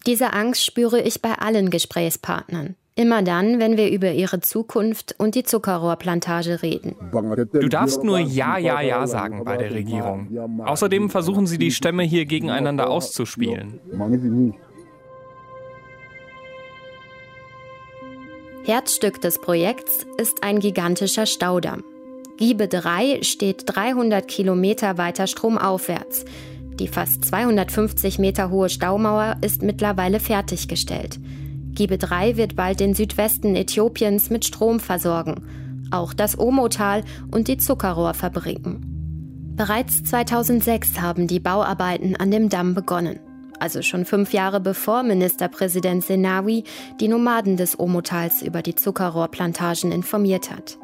[0.07, 2.77] Diese Angst spüre ich bei allen Gesprächspartnern.
[3.01, 6.97] Immer dann, wenn wir über ihre Zukunft und die Zuckerrohrplantage reden.
[7.51, 10.29] Du darfst nur Ja, Ja, Ja sagen bei der Regierung.
[10.63, 13.81] Außerdem versuchen sie die Stämme hier gegeneinander auszuspielen.
[18.65, 21.83] Herzstück des Projekts ist ein gigantischer Staudamm.
[22.37, 26.27] Giebe 3 steht 300 Kilometer weiter stromaufwärts.
[26.79, 31.19] Die fast 250 Meter hohe Staumauer ist mittlerweile fertiggestellt.
[31.81, 35.47] Giebe 3 wird bald den Südwesten Äthiopiens mit Strom versorgen,
[35.91, 39.55] auch das Omotal und die Zuckerrohrfabriken.
[39.57, 43.19] Bereits 2006 haben die Bauarbeiten an dem Damm begonnen,
[43.59, 46.65] also schon fünf Jahre bevor Ministerpräsident Senawi
[47.01, 50.77] die Nomaden des Omotals über die Zuckerrohrplantagen informiert hat.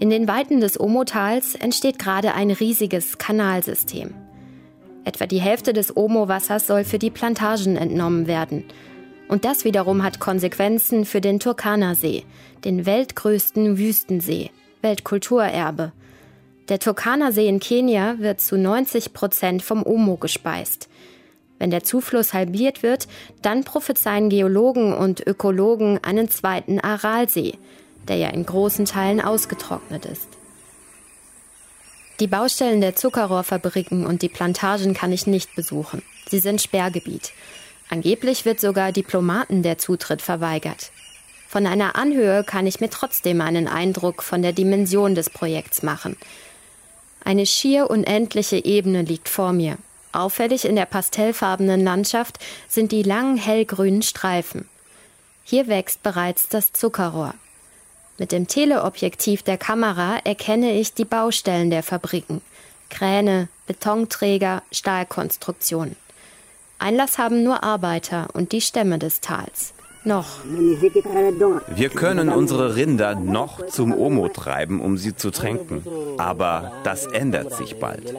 [0.00, 4.12] In den Weiten des Omotals entsteht gerade ein riesiges Kanalsystem.
[5.04, 8.64] Etwa die Hälfte des Omo-Wassers soll für die Plantagen entnommen werden.
[9.34, 12.22] Und das wiederum hat Konsequenzen für den Turkana-See,
[12.64, 15.90] den weltgrößten Wüstensee, Weltkulturerbe.
[16.68, 20.88] Der Turkana-See in Kenia wird zu 90 Prozent vom Omo gespeist.
[21.58, 23.08] Wenn der Zufluss halbiert wird,
[23.42, 27.58] dann prophezeien Geologen und Ökologen einen zweiten Aralsee,
[28.06, 30.28] der ja in großen Teilen ausgetrocknet ist.
[32.20, 36.02] Die Baustellen der Zuckerrohrfabriken und die Plantagen kann ich nicht besuchen.
[36.28, 37.32] Sie sind Sperrgebiet.
[37.94, 40.90] Angeblich wird sogar Diplomaten der Zutritt verweigert.
[41.46, 46.16] Von einer Anhöhe kann ich mir trotzdem einen Eindruck von der Dimension des Projekts machen.
[47.22, 49.78] Eine schier unendliche Ebene liegt vor mir.
[50.10, 54.68] Auffällig in der pastellfarbenen Landschaft sind die langen hellgrünen Streifen.
[55.44, 57.34] Hier wächst bereits das Zuckerrohr.
[58.18, 62.40] Mit dem Teleobjektiv der Kamera erkenne ich die Baustellen der Fabriken.
[62.90, 65.94] Kräne, Betonträger, Stahlkonstruktionen.
[66.84, 69.72] Einlass haben nur Arbeiter und die Stämme des Tals.
[70.04, 70.40] Noch.
[70.44, 75.82] Wir können unsere Rinder noch zum Omo treiben, um sie zu tränken.
[76.18, 78.14] Aber das ändert sich bald.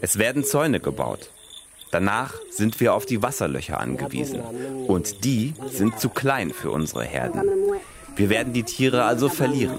[0.00, 1.30] Es werden Zäune gebaut.
[1.92, 4.40] Danach sind wir auf die Wasserlöcher angewiesen.
[4.88, 7.42] Und die sind zu klein für unsere Herden.
[8.16, 9.78] Wir werden die Tiere also verlieren.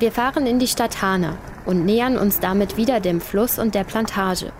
[0.00, 1.36] Wir fahren in die Stadt Hana
[1.66, 4.50] und nähern uns damit wieder dem Fluss und der Plantage.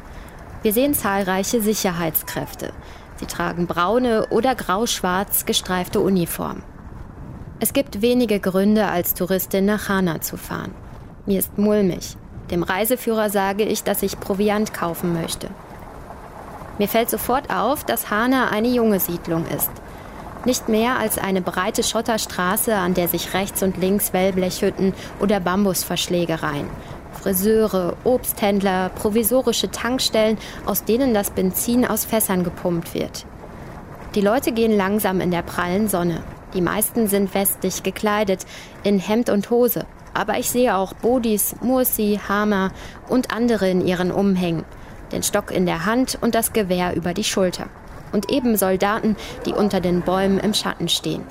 [0.61, 2.75] Wir sehen zahlreiche Sicherheitskräfte.
[3.17, 6.63] Sie tragen braune oder grau-schwarz gestreifte Uniformen.
[7.59, 10.75] Es gibt wenige Gründe, als Touristin nach Hana zu fahren.
[11.25, 12.19] Mir ist mulmig.
[12.51, 15.49] Dem Reiseführer sage ich, dass ich Proviant kaufen möchte.
[16.77, 19.71] Mir fällt sofort auf, dass Hana eine junge Siedlung ist.
[20.45, 26.43] Nicht mehr als eine breite Schotterstraße, an der sich rechts und links Wellblechhütten oder Bambusverschläge
[26.43, 26.69] reihen.
[27.21, 33.27] Friseure, Obsthändler, provisorische Tankstellen, aus denen das Benzin aus Fässern gepumpt wird.
[34.15, 36.23] Die Leute gehen langsam in der prallen Sonne.
[36.55, 38.47] Die meisten sind westlich gekleidet,
[38.83, 39.87] in Hemd und Hose.
[40.15, 42.73] Aber ich sehe auch Bodis, Mursi, Hammer
[43.09, 44.65] und andere in ihren Umhängen
[45.11, 47.67] den Stock in der Hand und das Gewehr über die Schulter.
[48.13, 51.25] Und eben Soldaten, die unter den Bäumen im Schatten stehen.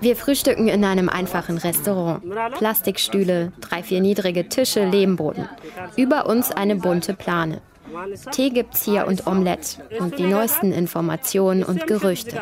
[0.00, 2.22] Wir frühstücken in einem einfachen Restaurant.
[2.58, 5.48] Plastikstühle, drei, vier niedrige Tische, Lehmboden.
[5.96, 7.62] Über uns eine bunte Plane.
[8.32, 12.40] Tee gibt's hier und Omelette und die neuesten Informationen und Gerüchte.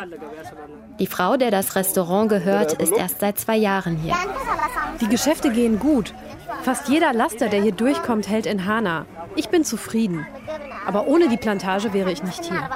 [0.99, 4.15] Die Frau, der das Restaurant gehört, ist erst seit zwei Jahren hier.
[5.01, 6.13] Die Geschäfte gehen gut.
[6.63, 9.05] Fast jeder Laster, der hier durchkommt, hält in Hana.
[9.35, 10.25] Ich bin zufrieden.
[10.85, 12.69] Aber ohne die Plantage wäre ich nicht hier.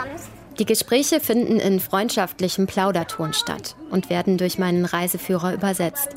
[0.59, 6.09] Die Gespräche finden in freundschaftlichem Plauderton statt und werden durch meinen Reiseführer übersetzt.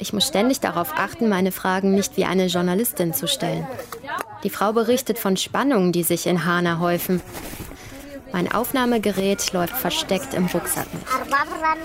[0.00, 3.66] Ich muss ständig darauf achten, meine Fragen nicht wie eine Journalistin zu stellen.
[4.44, 7.20] Die Frau berichtet von Spannungen, die sich in Hana häufen.
[8.32, 11.02] Mein Aufnahmegerät läuft versteckt im Rucksack mit.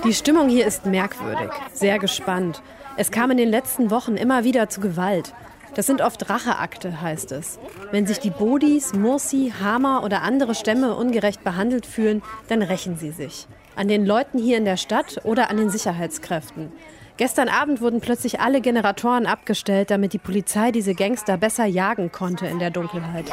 [0.03, 2.61] Die Stimmung hier ist merkwürdig, sehr gespannt.
[2.97, 5.33] Es kam in den letzten Wochen immer wieder zu Gewalt.
[5.75, 7.59] Das sind oft Racheakte, heißt es.
[7.91, 13.11] Wenn sich die Bodis, Mursi, Hama oder andere Stämme ungerecht behandelt fühlen, dann rächen sie
[13.11, 13.47] sich.
[13.75, 16.71] An den Leuten hier in der Stadt oder an den Sicherheitskräften.
[17.17, 22.47] Gestern Abend wurden plötzlich alle Generatoren abgestellt, damit die Polizei diese Gangster besser jagen konnte
[22.47, 23.25] in der Dunkelheit.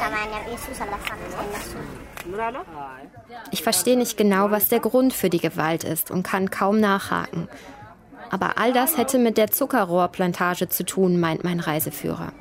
[3.50, 7.48] Ich verstehe nicht genau, was der Grund für die Gewalt ist und kann kaum nachhaken.
[8.30, 12.32] Aber all das hätte mit der Zuckerrohrplantage zu tun, meint mein Reiseführer.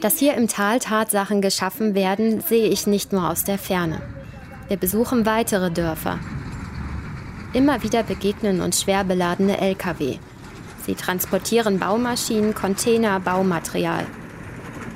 [0.00, 4.02] Dass hier im Tal Tatsachen geschaffen werden, sehe ich nicht nur aus der Ferne.
[4.68, 6.18] Wir besuchen weitere Dörfer,
[7.56, 10.18] Immer wieder begegnen uns schwer beladene Lkw.
[10.84, 14.06] Sie transportieren Baumaschinen, Container, Baumaterial.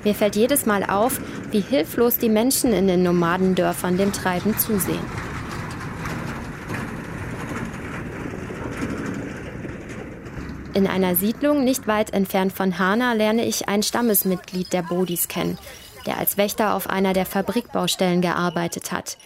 [0.05, 5.01] Mir fällt jedes Mal auf, wie hilflos die Menschen in den Nomadendörfern dem Treiben zusehen.
[10.81, 15.59] In einer Siedlung nicht weit entfernt von Hana lerne ich ein Stammesmitglied der Bodis kennen,
[16.07, 19.19] der als Wächter auf einer der Fabrikbaustellen gearbeitet hat.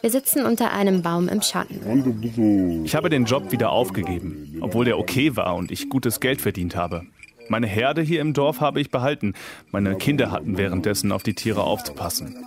[0.00, 2.82] Wir sitzen unter einem Baum im Schatten.
[2.86, 6.76] Ich habe den Job wieder aufgegeben, obwohl der okay war und ich gutes Geld verdient
[6.76, 7.02] habe.
[7.50, 9.34] Meine Herde hier im Dorf habe ich behalten.
[9.70, 12.42] Meine Kinder hatten währenddessen auf die Tiere aufzupassen.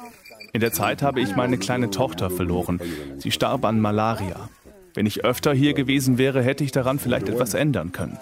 [0.53, 2.81] In der Zeit habe ich meine kleine Tochter verloren.
[3.19, 4.49] Sie starb an Malaria.
[4.95, 8.17] Wenn ich öfter hier gewesen wäre, hätte ich daran vielleicht etwas ändern können.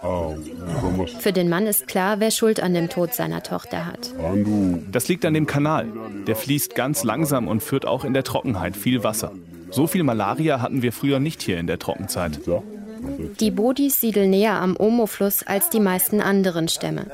[1.20, 4.12] Für den Mann ist klar, wer Schuld an dem Tod seiner Tochter hat.
[4.92, 5.88] Das liegt an dem Kanal.
[6.26, 9.32] Der fließt ganz langsam und führt auch in der Trockenheit viel Wasser.
[9.70, 12.40] So viel Malaria hatten wir früher nicht hier in der Trockenzeit.
[13.40, 17.08] Die Bodis siedeln näher am Omo-Fluss als die meisten anderen Stämme.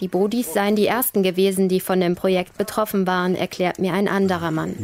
[0.00, 4.08] Die Bodis seien die ersten gewesen, die von dem Projekt betroffen waren, erklärt mir ein
[4.08, 4.74] anderer Mann.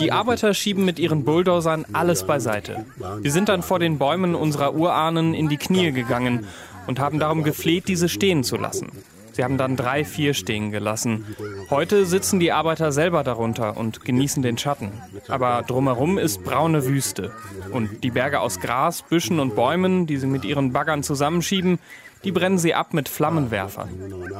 [0.00, 2.86] Die Arbeiter schieben mit ihren Bulldozern alles beiseite.
[3.20, 6.46] Wir sind dann vor den Bäumen unserer Urahnen in die Knie gegangen
[6.86, 8.90] und haben darum gefleht, diese stehen zu lassen.
[9.36, 11.26] Sie haben dann drei, vier stehen gelassen.
[11.68, 14.92] Heute sitzen die Arbeiter selber darunter und genießen den Schatten.
[15.28, 17.32] Aber drumherum ist braune Wüste.
[17.70, 21.78] Und die Berge aus Gras, Büschen und Bäumen, die sie mit ihren Baggern zusammenschieben,
[22.24, 23.90] die brennen sie ab mit Flammenwerfern.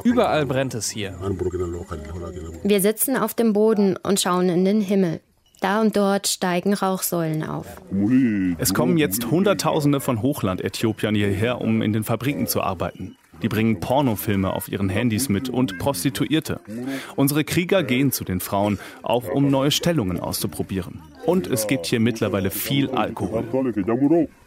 [0.02, 1.14] Überall brennt es hier.
[2.62, 5.20] Wir sitzen auf dem Boden und schauen in den Himmel.
[5.60, 7.66] Da und dort steigen Rauchsäulen auf.
[8.58, 13.16] Es kommen jetzt Hunderttausende von Hochland-Äthiopiern hierher, um in den Fabriken zu arbeiten.
[13.42, 16.60] Die bringen Pornofilme auf ihren Handys mit und Prostituierte.
[17.16, 21.02] Unsere Krieger gehen zu den Frauen, auch um neue Stellungen auszuprobieren.
[21.24, 23.44] Und es gibt hier mittlerweile viel Alkohol.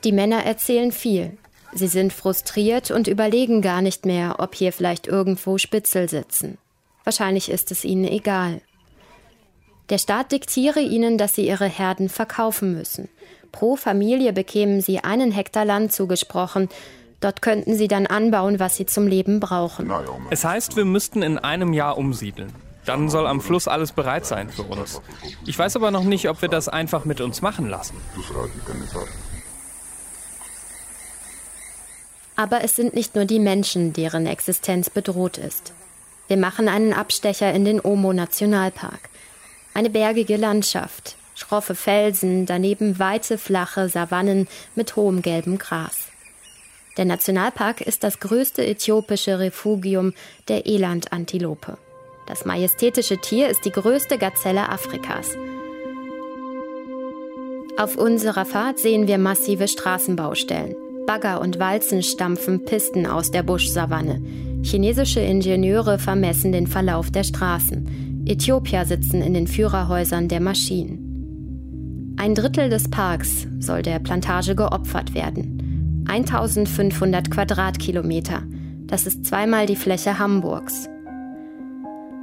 [0.04, 1.38] Die Männer erzählen viel.
[1.74, 6.58] Sie sind frustriert und überlegen gar nicht mehr, ob hier vielleicht irgendwo Spitzel sitzen.
[7.04, 8.62] Wahrscheinlich ist es ihnen egal.
[9.90, 13.10] Der Staat diktiere ihnen, dass sie ihre Herden verkaufen müssen.
[13.52, 16.70] Pro Familie bekämen sie einen Hektar Land zugesprochen.
[17.20, 19.92] Dort könnten sie dann anbauen, was sie zum Leben brauchen.
[20.30, 22.54] Es heißt, wir müssten in einem Jahr umsiedeln.
[22.86, 25.02] Dann soll am Fluss alles bereit sein für uns.
[25.46, 27.96] Ich weiß aber noch nicht, ob wir das einfach mit uns machen lassen.
[32.36, 35.74] Aber es sind nicht nur die Menschen, deren Existenz bedroht ist.
[36.30, 39.10] Wir machen einen Abstecher in den Omo-Nationalpark.
[39.74, 46.09] Eine bergige Landschaft, schroffe Felsen, daneben weite, flache Savannen mit hohem gelbem Gras.
[47.00, 50.12] Der Nationalpark ist das größte äthiopische Refugium
[50.50, 51.78] der Elandantilope.
[52.28, 55.30] Das majestätische Tier ist die größte Gazelle Afrikas.
[57.78, 60.76] Auf unserer Fahrt sehen wir massive Straßenbaustellen.
[61.08, 64.22] Bagger und Walzen stampfen Pisten aus der Buschsavanne.
[64.64, 68.26] Chinesische Ingenieure vermessen den Verlauf der Straßen.
[68.28, 72.16] Äthiopier sitzen in den Führerhäusern der Maschinen.
[72.18, 75.69] Ein Drittel des Parks soll der Plantage geopfert werden.
[76.10, 78.44] 1500 Quadratkilometer.
[78.88, 80.90] Das ist zweimal die Fläche Hamburgs.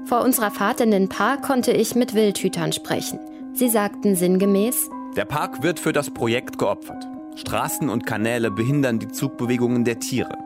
[0.06, 3.20] Vor unserer Fahrt in den Park konnte ich mit Wildhütern sprechen.
[3.54, 7.06] Sie sagten sinngemäß, der Park wird für das Projekt geopfert.
[7.36, 10.36] Straßen und Kanäle behindern die Zugbewegungen der Tiere.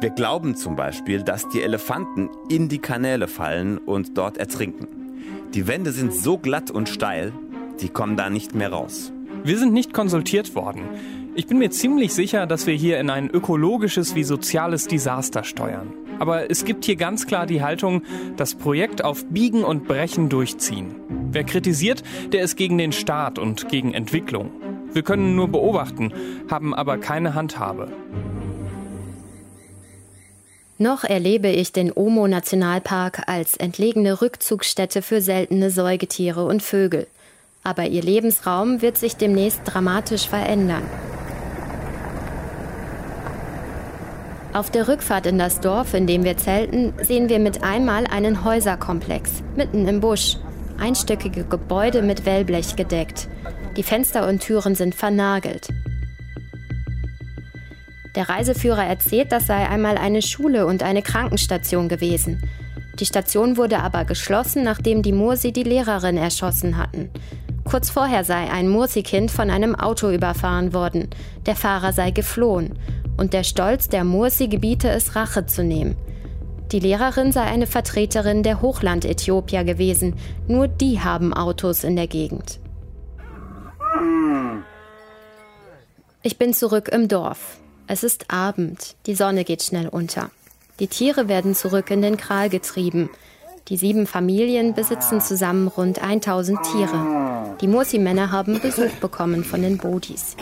[0.00, 4.88] Wir glauben zum Beispiel, dass die Elefanten in die Kanäle fallen und dort ertrinken.
[5.54, 7.32] Die Wände sind so glatt und steil,
[7.80, 9.12] die kommen da nicht mehr raus.
[9.44, 10.82] Wir sind nicht konsultiert worden.
[11.34, 15.94] Ich bin mir ziemlich sicher, dass wir hier in ein ökologisches wie soziales Desaster steuern.
[16.18, 18.02] Aber es gibt hier ganz klar die Haltung,
[18.36, 20.94] das Projekt auf Biegen und Brechen durchziehen.
[21.30, 22.02] Wer kritisiert,
[22.32, 24.50] der ist gegen den Staat und gegen Entwicklung.
[24.92, 26.12] Wir können nur beobachten,
[26.50, 27.90] haben aber keine Handhabe.
[30.76, 37.06] Noch erlebe ich den Omo-Nationalpark als entlegene Rückzugsstätte für seltene Säugetiere und Vögel.
[37.64, 40.82] Aber ihr Lebensraum wird sich demnächst dramatisch verändern.
[44.52, 48.44] Auf der Rückfahrt in das Dorf, in dem wir zelten, sehen wir mit einmal einen
[48.44, 50.36] Häuserkomplex, mitten im Busch.
[50.78, 53.28] Einstöckige Gebäude mit Wellblech gedeckt.
[53.78, 55.68] Die Fenster und Türen sind vernagelt.
[58.14, 62.42] Der Reiseführer erzählt, das sei einmal eine Schule und eine Krankenstation gewesen.
[63.00, 67.08] Die Station wurde aber geschlossen, nachdem die Mursi die Lehrerin erschossen hatten.
[67.64, 71.08] Kurz vorher sei ein Mursi-Kind von einem Auto überfahren worden.
[71.46, 72.74] Der Fahrer sei geflohen
[73.22, 75.94] und der Stolz der Mursi gebiete es, Rache zu nehmen.
[76.72, 80.16] Die Lehrerin sei eine Vertreterin der Hochland-Äthiopier gewesen.
[80.48, 82.58] Nur die haben Autos in der Gegend.
[86.24, 87.58] Ich bin zurück im Dorf.
[87.86, 88.96] Es ist Abend.
[89.06, 90.30] Die Sonne geht schnell unter.
[90.80, 93.08] Die Tiere werden zurück in den Kral getrieben.
[93.68, 97.54] Die sieben Familien besitzen zusammen rund 1000 Tiere.
[97.60, 100.34] Die Mursi-Männer haben Besuch bekommen von den Bodis.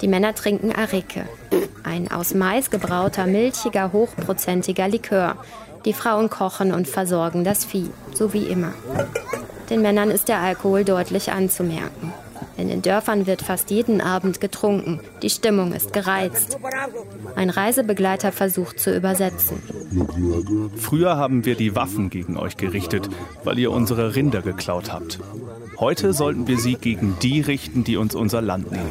[0.00, 1.28] Die Männer trinken Areke,
[1.82, 5.36] ein aus Mais gebrauter, milchiger, hochprozentiger Likör.
[5.84, 8.72] Die Frauen kochen und versorgen das Vieh, so wie immer.
[9.70, 12.12] Den Männern ist der Alkohol deutlich anzumerken.
[12.56, 15.00] In den Dörfern wird fast jeden Abend getrunken.
[15.22, 16.58] Die Stimmung ist gereizt.
[17.34, 19.60] Ein Reisebegleiter versucht zu übersetzen.
[20.76, 23.08] Früher haben wir die Waffen gegen euch gerichtet,
[23.42, 25.18] weil ihr unsere Rinder geklaut habt.
[25.78, 28.90] Heute sollten wir sie gegen die richten, die uns unser Land nehmen.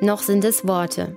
[0.00, 1.16] Noch sind es Worte.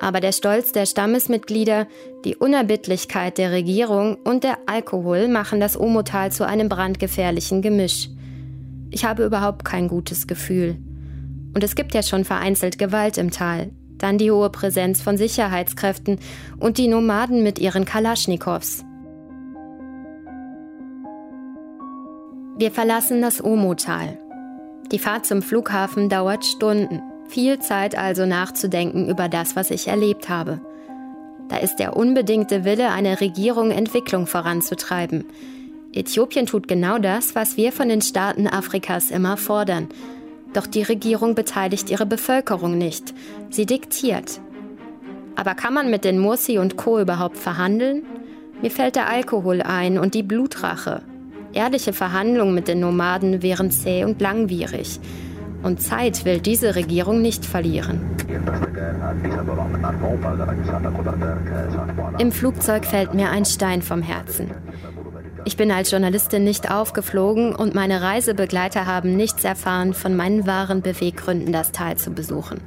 [0.00, 1.86] Aber der Stolz der Stammesmitglieder,
[2.24, 8.08] die Unerbittlichkeit der Regierung und der Alkohol machen das Omotal zu einem brandgefährlichen Gemisch.
[8.90, 10.76] Ich habe überhaupt kein gutes Gefühl.
[11.54, 13.70] Und es gibt ja schon vereinzelt Gewalt im Tal,
[14.04, 16.18] dann die hohe Präsenz von Sicherheitskräften
[16.60, 18.84] und die Nomaden mit ihren Kalaschnikows.
[22.56, 24.18] Wir verlassen das Omotal.
[24.92, 27.00] Die Fahrt zum Flughafen dauert Stunden.
[27.28, 30.60] Viel Zeit also nachzudenken über das, was ich erlebt habe.
[31.48, 35.24] Da ist der unbedingte Wille einer Regierung, Entwicklung voranzutreiben.
[35.92, 39.88] Äthiopien tut genau das, was wir von den Staaten Afrikas immer fordern.
[40.54, 43.12] Doch die Regierung beteiligt ihre Bevölkerung nicht.
[43.50, 44.40] Sie diktiert.
[45.36, 47.00] Aber kann man mit den Mursi und Co.
[47.00, 48.04] überhaupt verhandeln?
[48.62, 51.02] Mir fällt der Alkohol ein und die Blutrache.
[51.52, 55.00] Ehrliche Verhandlungen mit den Nomaden wären zäh und langwierig.
[55.62, 58.00] Und Zeit will diese Regierung nicht verlieren.
[62.18, 64.50] Im Flugzeug fällt mir ein Stein vom Herzen.
[65.46, 70.80] Ich bin als Journalistin nicht aufgeflogen und meine Reisebegleiter haben nichts erfahren von meinen wahren
[70.80, 72.62] Beweggründen, das Tal zu besuchen.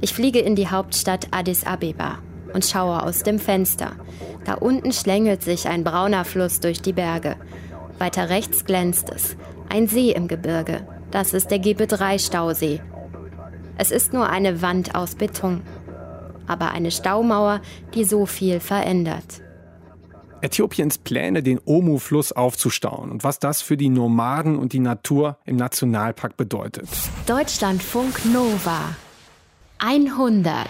[0.00, 2.18] Ich fliege in die Hauptstadt Addis Abeba
[2.54, 3.92] und schaue aus dem Fenster.
[4.44, 7.36] Da unten schlängelt sich ein brauner Fluss durch die Berge.
[7.98, 9.36] Weiter rechts glänzt es.
[9.68, 10.86] Ein See im Gebirge.
[11.10, 12.80] Das ist der GB3-Stausee.
[13.76, 15.60] Es ist nur eine Wand aus Beton.
[16.46, 17.60] Aber eine Staumauer,
[17.94, 19.42] die so viel verändert.
[20.42, 25.56] Äthiopiens Pläne, den Omu-Fluss aufzustauen und was das für die Nomaden und die Natur im
[25.56, 26.88] Nationalpark bedeutet.
[27.26, 28.96] Deutschlandfunk Nova
[29.78, 30.66] 100.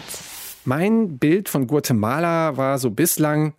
[0.65, 3.55] Mein Bild von Guatemala war so bislang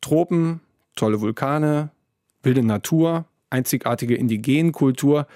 [0.00, 0.60] Tropen,
[0.96, 1.90] tolle Vulkane,
[2.42, 5.26] wilde Natur, einzigartige Indigenkultur.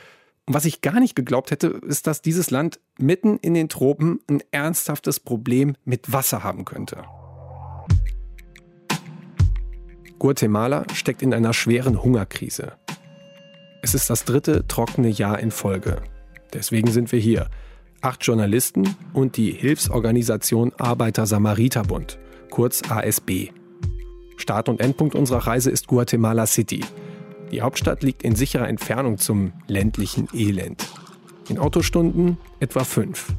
[0.46, 4.20] Und was ich gar nicht geglaubt hätte, ist, dass dieses Land mitten in den Tropen
[4.28, 7.04] ein ernsthaftes Problem mit Wasser haben könnte.
[10.18, 12.72] Guatemala steckt in einer schweren Hungerkrise.
[13.82, 16.02] Es ist das dritte trockene Jahr in Folge.
[16.52, 17.48] Deswegen sind wir hier.
[18.00, 22.18] Acht Journalisten und die Hilfsorganisation Arbeiter-Samariter-Bund,
[22.50, 23.50] kurz ASB.
[24.36, 26.84] Start- und Endpunkt unserer Reise ist Guatemala City.
[27.50, 30.86] Die Hauptstadt liegt in sicherer Entfernung zum ländlichen Elend.
[31.48, 33.34] In Autostunden etwa fünf.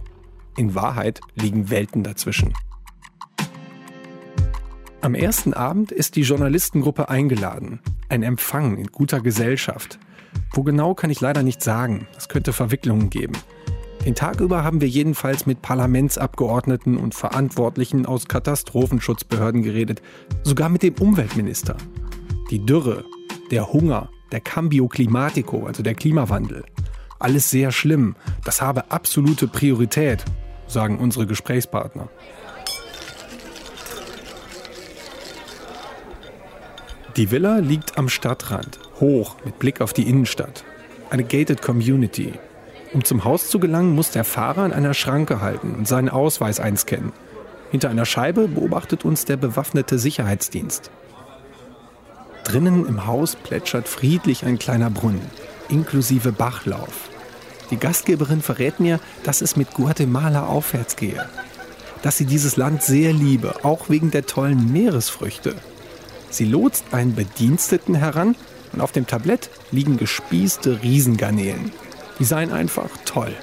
[0.58, 2.54] In Wahrheit liegen Welten dazwischen.
[5.06, 7.80] Am ersten Abend ist die Journalistengruppe eingeladen.
[8.10, 10.00] Ein Empfang in guter Gesellschaft.
[10.52, 12.08] Wo genau kann ich leider nicht sagen.
[12.18, 13.34] Es könnte Verwicklungen geben.
[14.04, 20.02] Den Tag über haben wir jedenfalls mit Parlamentsabgeordneten und Verantwortlichen aus Katastrophenschutzbehörden geredet,
[20.42, 21.78] sogar mit dem Umweltminister.
[22.50, 23.06] Die Dürre,
[23.52, 26.66] der Hunger, der Cambio Climatico, also der Klimawandel.
[27.20, 28.16] Alles sehr schlimm.
[28.44, 30.26] Das habe absolute Priorität,
[30.66, 32.10] sagen unsere Gesprächspartner.
[37.18, 40.66] Die Villa liegt am Stadtrand, hoch mit Blick auf die Innenstadt.
[41.10, 42.34] Eine gated Community,
[42.96, 46.60] um zum Haus zu gelangen, muss der Fahrer an einer Schranke halten und seinen Ausweis
[46.60, 47.14] einscannen.
[47.72, 50.92] Hinter einer Scheibe beobachtet uns der bewaffnete Sicherheitsdienst.
[52.44, 55.30] Drinnen im Haus plätschert friedlich ein kleiner Brunnen,
[55.70, 57.10] inklusive Bachlauf.
[57.72, 61.28] Die Gastgeberin verrät mir, dass es mit Guatemala aufwärts gehe.
[62.02, 65.56] Dass sie dieses Land sehr liebe, auch wegen der tollen Meeresfrüchte.
[66.36, 68.36] Sie lotst einen Bediensteten heran
[68.74, 71.72] und auf dem Tablett liegen gespießte Riesengarnelen.
[72.20, 73.34] Die seien einfach toll.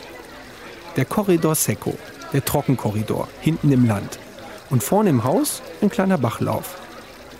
[0.97, 1.97] Der Korridor Seco,
[2.35, 4.19] der Trockenkorridor, hinten im Land.
[4.69, 6.79] Und vorne im Haus ein kleiner Bachlauf.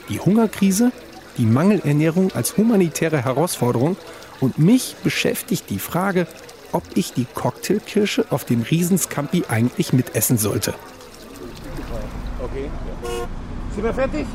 [0.09, 0.91] Die Hungerkrise,
[1.37, 3.99] die Mangelernährung als humanitäre Herausforderung
[4.41, 6.27] und mich beschäftigt die Frage,
[6.73, 10.73] ob ich die Cocktailkirsche auf dem Riesenscampi eigentlich mitessen sollte.
[12.43, 12.71] Okay.
[13.75, 14.27] Sind wir fertig?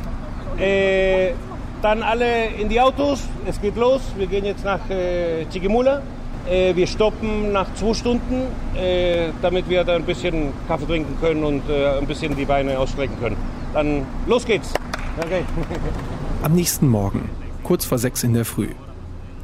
[0.59, 1.33] Äh,
[1.81, 3.23] dann alle in die Autos.
[3.45, 4.01] Es geht los.
[4.17, 6.01] Wir gehen jetzt nach äh, Chiquimula.
[6.49, 8.43] Äh, wir stoppen nach zwei Stunden,
[8.75, 12.79] äh, damit wir da ein bisschen Kaffee trinken können und äh, ein bisschen die Beine
[12.79, 13.37] ausstrecken können.
[13.73, 14.73] Dann los geht's.
[15.19, 15.43] Okay.
[16.43, 17.29] Am nächsten Morgen,
[17.63, 18.69] kurz vor sechs in der Früh.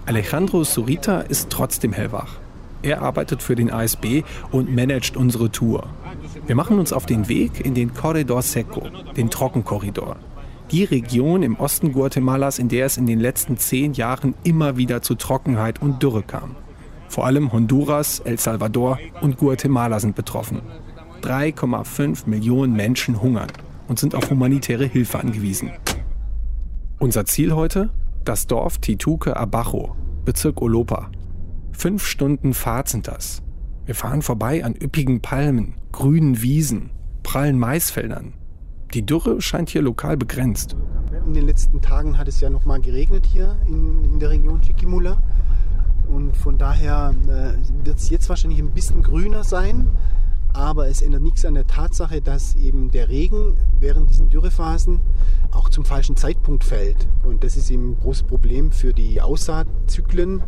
[0.05, 2.39] Alejandro Surita ist trotzdem hellwach.
[2.81, 5.87] Er arbeitet für den ASB und managt unsere Tour.
[6.45, 8.83] Wir machen uns auf den Weg in den Corredor Seco,
[9.15, 10.17] den Trockenkorridor.
[10.73, 15.03] Die Region im Osten Guatemalas, in der es in den letzten zehn Jahren immer wieder
[15.03, 16.55] zu Trockenheit und Dürre kam.
[17.09, 20.63] Vor allem Honduras, El Salvador und Guatemala sind betroffen.
[21.21, 23.51] 3,5 Millionen Menschen hungern
[23.87, 25.69] und sind auf humanitäre Hilfe angewiesen.
[26.97, 27.91] Unser Ziel heute?
[28.25, 29.95] Das Dorf Tituque Abajo,
[30.25, 31.11] Bezirk Olopa.
[31.71, 33.43] Fünf Stunden Fahrt sind das.
[33.85, 36.89] Wir fahren vorbei an üppigen Palmen, grünen Wiesen,
[37.21, 38.33] prallen Maisfeldern.
[38.93, 40.75] Die Dürre scheint hier lokal begrenzt.
[41.25, 44.61] In den letzten Tagen hat es ja noch mal geregnet hier in, in der Region
[44.61, 45.17] Chiquimula.
[46.07, 49.87] Und von daher äh, wird es jetzt wahrscheinlich ein bisschen grüner sein.
[50.53, 54.99] Aber es ändert nichts an der Tatsache, dass eben der Regen während diesen Dürrephasen
[55.49, 57.07] auch zum falschen Zeitpunkt fällt.
[57.23, 60.43] Und das ist eben ein großes Problem für die Aussaatzyklen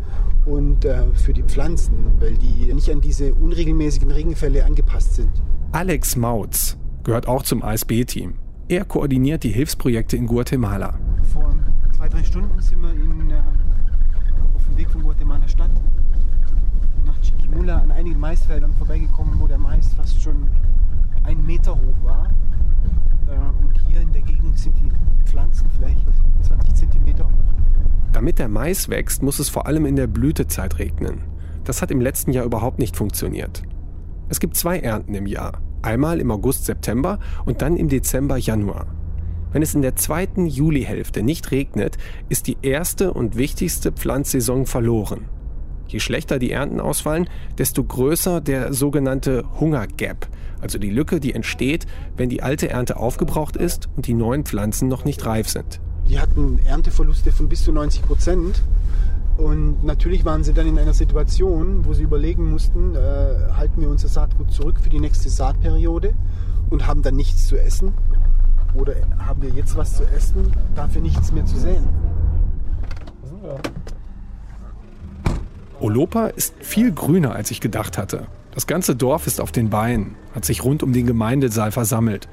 [0.45, 5.31] und äh, für die Pflanzen, weil die nicht an diese unregelmäßigen Regenfälle angepasst sind.
[5.71, 8.33] Alex Mautz gehört auch zum ASB-Team.
[8.67, 10.99] Er koordiniert die Hilfsprojekte in Guatemala.
[11.31, 11.55] Vor
[11.95, 13.35] zwei, drei Stunden sind wir in äh,
[14.75, 15.71] Weg von Guatemala Stadt
[17.05, 20.47] nach Chiquimula an einigen Maisfeldern vorbeigekommen, wo der Mais fast schon
[21.23, 22.29] einen Meter hoch war.
[23.27, 24.91] Äh, und hier in der Gegend sind die
[25.29, 26.05] Pflanzen vielleicht
[26.41, 27.53] 20 Zentimeter hoch.
[28.11, 31.21] Damit der Mais wächst, muss es vor allem in der Blütezeit regnen.
[31.63, 33.63] Das hat im letzten Jahr überhaupt nicht funktioniert.
[34.27, 35.61] Es gibt zwei Ernten im Jahr.
[35.85, 38.87] Einmal im August, September und dann im Dezember, Januar.
[39.51, 45.25] Wenn es in der zweiten Julihälfte nicht regnet, ist die erste und wichtigste Pflanzsaison verloren.
[45.87, 47.29] Je schlechter die Ernten ausfallen,
[47.59, 50.27] desto größer der sogenannte Hungergap,
[50.59, 51.85] also die Lücke, die entsteht,
[52.17, 55.79] wenn die alte Ernte aufgebraucht ist und die neuen Pflanzen noch nicht reif sind.
[56.09, 58.63] Die hatten Ernteverluste von bis zu 90 Prozent.
[59.37, 63.89] Und natürlich waren sie dann in einer Situation, wo sie überlegen mussten, äh, halten wir
[63.89, 66.13] unser Saatgut zurück für die nächste Saatperiode
[66.69, 67.93] und haben dann nichts zu essen
[68.75, 71.87] oder haben wir jetzt was zu essen, dafür nichts mehr zu sehen?
[75.79, 78.27] Olopa ist viel grüner, als ich gedacht hatte.
[78.53, 82.29] Das ganze Dorf ist auf den Beinen, hat sich rund um den Gemeindesaal versammelt.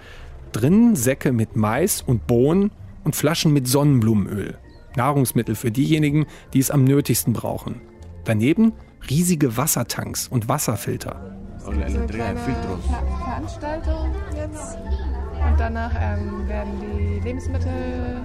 [0.52, 2.70] Drinnen Säcke mit Mais und Bohnen
[3.04, 4.56] und Flaschen mit Sonnenblumenöl.
[4.96, 7.80] Nahrungsmittel für diejenigen, die es am nötigsten brauchen.
[8.24, 8.72] Daneben
[9.10, 11.36] riesige Wassertanks und Wasserfilter.
[11.66, 18.20] Eine kleine Veranstaltung jetzt und danach ähm, werden die Lebensmittel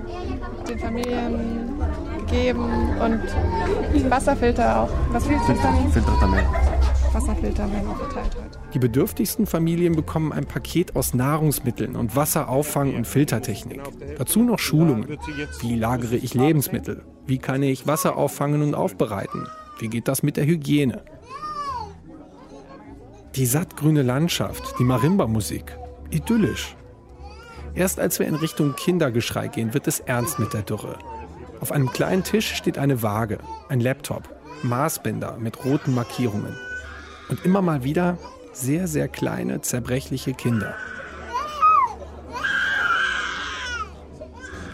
[0.68, 1.70] den Familien
[2.28, 2.66] gegeben
[3.00, 4.90] und Wasserfilter auch.
[5.12, 5.92] Was fehlt uns dann?
[5.92, 6.46] Filter también.
[7.14, 8.60] Wasserfilter werden auch verteilt heute.
[8.74, 13.82] Die bedürftigsten Familien bekommen ein Paket aus Nahrungsmitteln und Wasserauffang und Filtertechnik.
[14.18, 15.18] Dazu noch Schulungen.
[15.62, 17.04] Wie lagere ich Lebensmittel?
[17.26, 19.48] Wie kann ich Wasser auffangen und aufbereiten?
[19.80, 21.04] Wie geht das mit der Hygiene?
[23.36, 25.78] Die sattgrüne Landschaft, die Marimba-Musik.
[26.10, 26.76] Idyllisch.
[27.76, 30.98] Erst als wir in Richtung Kindergeschrei gehen, wird es ernst mit der Dürre.
[31.60, 33.40] Auf einem kleinen Tisch steht eine Waage,
[33.70, 34.24] ein Laptop,
[34.64, 36.56] Maßbänder mit roten Markierungen.
[37.30, 38.18] Und immer mal wieder
[38.54, 40.76] sehr, sehr kleine, zerbrechliche Kinder.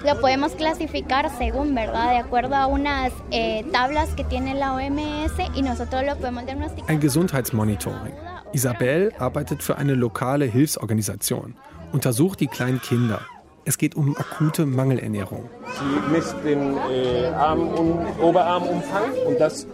[0.05, 2.11] Lo podemos clasificar según, ¿verdad?
[2.11, 6.89] De acuerdo a unas eh, tablas que tiene la OMS y nosotros lo podemos diagnosticar.
[6.89, 8.13] Ein Gesundheitsmonitoring.
[8.51, 11.55] Isabel arbeitet für eine lokale Hilfsorganisation,
[11.93, 13.21] untersucht die kleinen Kinder.
[13.66, 15.49] Es geht um akute Mangelernährung.
[15.74, 19.68] Sie misst den äh, Arm und Oberarmumfang und, das,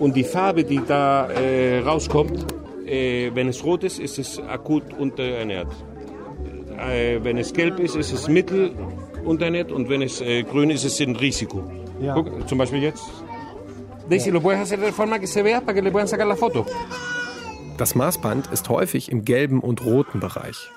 [0.00, 2.44] und die Farbe, die da äh, rauskommt,
[2.86, 5.72] äh, wenn es rot ist, ist es akut unterernährt.
[6.76, 11.00] Äh, wenn es gelb ist, ist es mittelunternährt und wenn es äh, grün ist, ist
[11.00, 11.62] es ein Risiko.
[12.00, 12.14] Ja.
[12.14, 13.04] Guck, zum Beispiel jetzt.
[14.08, 16.36] Daisy, ¿lo puedes hacer de forma que se vea para que le puedan sacar la
[16.36, 16.66] foto?
[17.76, 20.70] Das Maßband ist häufig im gelben und roten Bereich.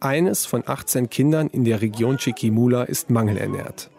[0.00, 3.90] Eines von 18 Kindern in der Region Chiquimula ist mangelernährt.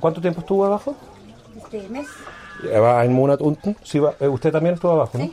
[0.00, 0.94] ¿Cuánto tiempo estuvo abajo?
[2.72, 3.76] Er war einen Monat unten.
[3.84, 5.30] Sie war, äh, usted también estuvo abajo, ne?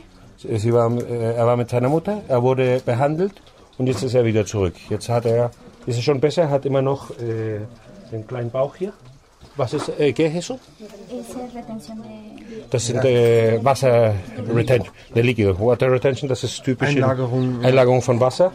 [0.58, 3.32] Sie war, äh, er war mit seiner Mutter, er wurde behandelt
[3.78, 4.74] und jetzt ist er wieder zurück.
[4.90, 5.50] Jetzt hat er,
[5.86, 7.60] ist es schon besser, er hat immer noch äh,
[8.12, 8.92] den kleinen Bauch hier.
[9.56, 10.58] Was ist, äh, ¿qué es eso?
[12.70, 14.14] Das sind äh, Wasser
[14.54, 15.58] Retention, der Líquido.
[15.58, 17.64] Water Retention, das ist typisch in- Einlagerung.
[17.64, 18.52] Einlagerung von Wasser.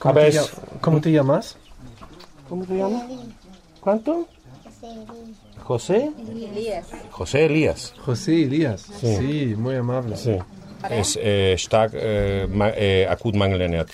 [0.00, 1.56] Aber es, ¿Cómo te llamas?
[2.48, 3.02] ¿Cómo te llamas?
[3.80, 4.26] ¿Cuánto?
[5.64, 6.10] José.
[7.10, 7.94] José Elías.
[8.04, 8.86] José Elias.
[9.00, 9.16] Sí.
[9.16, 10.16] Sí, muy amable.
[10.16, 10.38] Sí.
[10.88, 13.90] Er ist äh, stark äh, ma äh, akut mangelernährt.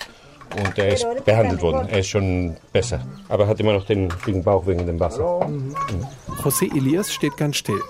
[0.57, 1.89] Und er ist behandelt worden.
[1.89, 3.01] Er ist schon besser.
[3.27, 5.45] Aber er hat immer noch den dicken Bauch wegen dem Wasser.
[6.41, 7.81] José Elias steht ganz still,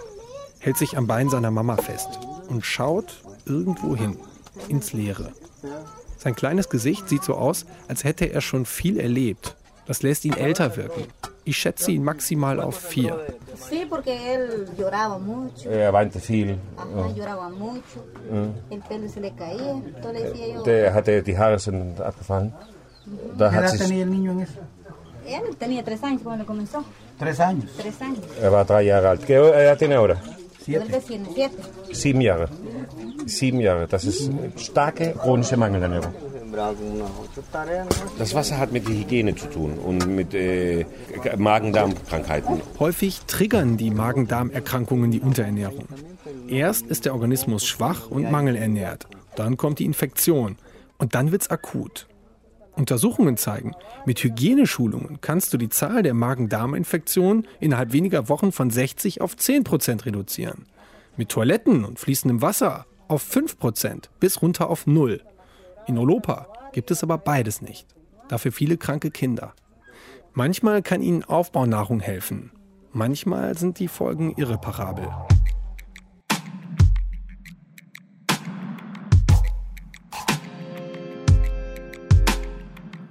[0.60, 4.18] hält sich am Bein seiner Mama fest und schaut irgendwo hin,
[4.68, 5.32] ins Leere.
[6.18, 9.56] Sein kleines Gesicht sieht so aus, als hätte er schon viel erlebt.
[9.86, 11.06] Das lässt ihn älter wirken.
[11.46, 13.20] Ich schätze ihn maximal auf vier.
[15.70, 16.58] Er weinte viel.
[20.66, 22.54] Der hatte, die Haare sind abgefallen.
[23.38, 23.90] Da hat sich,
[28.42, 29.26] er war drei Jahre alt.
[29.26, 30.18] ¿Qué edad tiene ahora?
[31.92, 32.50] Sieben Jahre.
[33.26, 33.88] Sieben Jahre.
[33.88, 36.14] Das ist starke chronische Mangelernährung.
[38.18, 40.86] Das Wasser hat mit der Hygiene zu tun und mit äh,
[41.38, 42.62] Magen-Darm-Krankheiten.
[42.80, 45.88] Häufig triggern die Magen-Darm-Erkrankungen die Unterernährung.
[46.48, 49.08] Erst ist der Organismus schwach und mangelernährt.
[49.36, 50.58] Dann kommt die Infektion.
[50.98, 52.08] Und dann wird's akut.
[52.78, 53.74] Untersuchungen zeigen,
[54.06, 59.64] mit Hygieneschulungen kannst du die Zahl der Magen-Darm-Infektionen innerhalb weniger Wochen von 60 auf 10
[59.64, 60.66] Prozent reduzieren.
[61.18, 65.22] Mit Toiletten und fließendem Wasser auf 5 Prozent bis runter auf Null.
[65.88, 67.88] In Europa gibt es aber beides nicht.
[68.28, 69.54] Dafür viele kranke Kinder.
[70.34, 72.52] Manchmal kann ihnen Aufbaunahrung helfen.
[72.92, 75.08] Manchmal sind die Folgen irreparabel.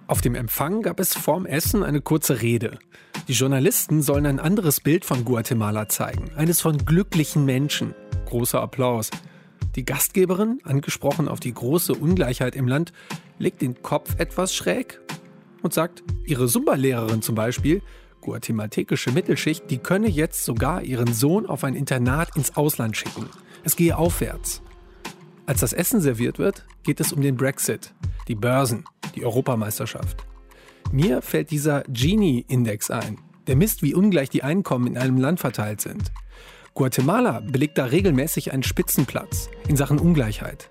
[0.09, 2.79] Auf dem Empfang gab es vorm Essen eine kurze Rede.
[3.27, 7.93] Die Journalisten sollen ein anderes Bild von Guatemala zeigen, eines von glücklichen Menschen.
[8.27, 9.11] Großer Applaus.
[9.75, 12.93] Die Gastgeberin, angesprochen auf die große Ungleichheit im Land,
[13.39, 15.01] legt den Kopf etwas schräg
[15.63, 17.83] und sagt, ihre Zumba-Lehrerin zum Beispiel,
[18.21, 23.29] guatemaltekische Mittelschicht, die könne jetzt sogar ihren Sohn auf ein Internat ins Ausland schicken.
[23.65, 24.63] Es gehe aufwärts.
[25.47, 27.95] Als das Essen serviert wird, geht es um den Brexit,
[28.27, 28.85] die Börsen,
[29.15, 30.27] die Europameisterschaft.
[30.91, 33.19] Mir fällt dieser Gini-Index ein.
[33.47, 36.11] Der misst, wie ungleich die Einkommen in einem Land verteilt sind.
[36.75, 40.71] Guatemala belegt da regelmäßig einen Spitzenplatz in Sachen Ungleichheit.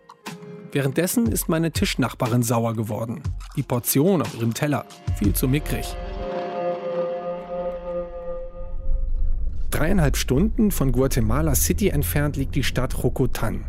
[0.74, 3.24] Währenddessen ist meine Tischnachbarin sauer geworden.
[3.56, 4.86] Die Portion auf ihrem Teller
[5.18, 5.96] viel zu mickrig.
[9.72, 13.64] Dreieinhalb Stunden von Guatemala City entfernt liegt die Stadt Rocotan.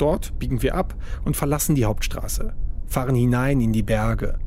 [0.00, 0.94] Dort biegen wir ab
[1.26, 2.54] und verlassen die Hauptstraße,
[2.86, 4.38] fahren hinein in die Berge.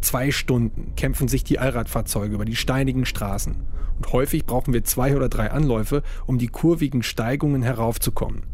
[0.00, 3.56] Zwei Stunden kämpfen sich die Allradfahrzeuge über die steinigen Straßen.
[3.98, 8.44] Und häufig brauchen wir zwei oder drei Anläufe, um die kurvigen Steigungen heraufzukommen.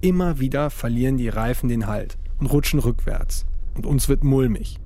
[0.00, 3.44] Immer wieder verlieren die Reifen den Halt und rutschen rückwärts.
[3.74, 4.80] Und uns wird mulmig.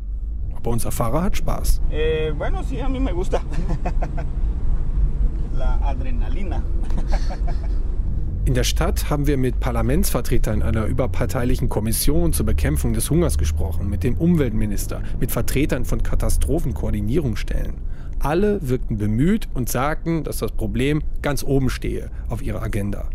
[0.57, 1.80] Aber unser Fahrer hat Spaß.
[1.92, 3.40] Eh, bueno, sí, a mí me gusta.
[5.55, 6.61] La adrenalina.
[8.49, 13.90] In der Stadt haben wir mit Parlamentsvertretern einer überparteilichen Kommission zur Bekämpfung des Hungers gesprochen,
[13.90, 17.74] mit dem Umweltminister, mit Vertretern von Katastrophenkoordinierungsstellen.
[18.20, 23.11] Alle wirkten bemüht und sagten, dass das Problem ganz oben stehe auf ihrer Agenda.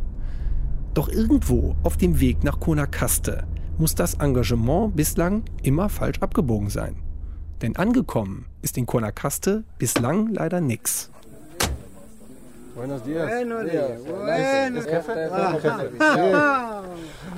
[0.93, 3.45] Doch irgendwo auf dem Weg nach Conakaste
[3.79, 6.97] muss das Engagement bislang immer falsch abgebogen sein.
[7.63, 11.09] Denn angekommen ist in Conakaste bislang leider nix.
[12.75, 13.29] Buenos dias.
[13.29, 13.91] Buenos dias.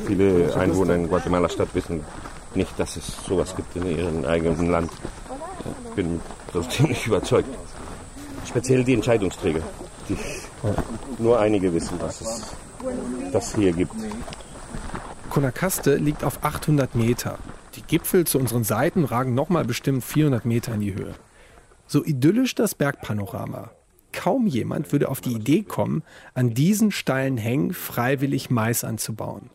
[0.08, 2.06] Viele Einwohner in Guatemala-Stadt wissen
[2.54, 4.92] nicht, dass es sowas gibt in ihrem eigenen Land.
[5.90, 6.22] Ich bin
[6.54, 7.50] so ziemlich überzeugt.
[8.48, 9.62] Speziell die Entscheidungsträger.
[10.08, 10.18] Die,
[11.20, 12.56] nur einige wissen, dass es
[13.32, 13.92] das hier gibt.
[15.30, 17.40] Conakaste liegt auf 800 Meter.
[17.76, 21.14] Die Gipfel zu unseren Seiten ragen nochmal bestimmt 400 Meter in die Höhe.
[21.88, 23.72] So idyllisch das Bergpanorama.
[24.16, 26.02] Kaum jemand würde auf die Idee kommen,
[26.34, 29.50] an diesen steilen Hängen freiwillig Mais anzubauen.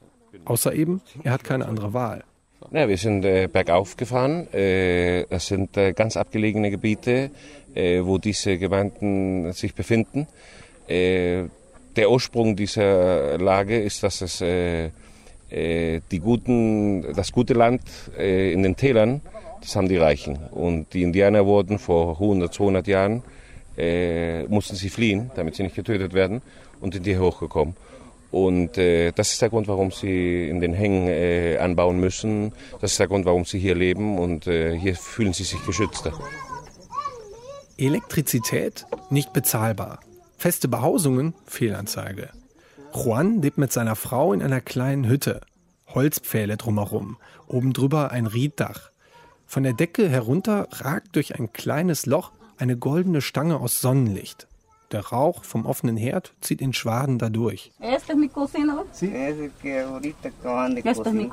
[0.44, 2.24] Außer eben, er hat keine andere Wahl.
[2.70, 4.46] Ja, wir sind äh, bergauf gefahren.
[4.52, 7.30] Äh, das sind äh, ganz abgelegene Gebiete,
[7.74, 10.26] äh, wo diese Gemeinden sich befinden.
[10.86, 11.44] Äh,
[11.96, 14.90] der Ursprung dieser Lage ist, dass es äh,
[15.50, 17.82] die guten, das gute Land
[18.16, 19.20] in den Tälern,
[19.60, 20.36] das haben die Reichen.
[20.52, 23.24] Und die Indianer wurden vor 100, 200 Jahren,
[24.48, 26.42] mussten sie fliehen, damit sie nicht getötet werden,
[26.80, 27.74] und sind hier hochgekommen.
[28.30, 32.52] Und äh, das ist der Grund, warum sie in den Hängen äh, anbauen müssen.
[32.80, 36.12] Das ist der Grund, warum sie hier leben und äh, hier fühlen sie sich geschützter.
[37.76, 40.00] Elektrizität nicht bezahlbar.
[40.36, 42.30] Feste Behausungen Fehlanzeige.
[42.94, 45.40] Juan lebt mit seiner Frau in einer kleinen Hütte.
[45.88, 47.16] Holzpfähle drumherum,
[47.48, 48.90] oben drüber ein Rieddach.
[49.44, 52.30] Von der Decke herunter ragt durch ein kleines Loch
[52.60, 54.46] eine goldene Stange aus Sonnenlicht.
[54.92, 57.70] Der Rauch vom offenen Herd zieht in Schwaden dadurch.
[57.78, 58.84] Esta es mi cocina.
[58.90, 59.06] Sí.
[59.14, 61.28] Es mi.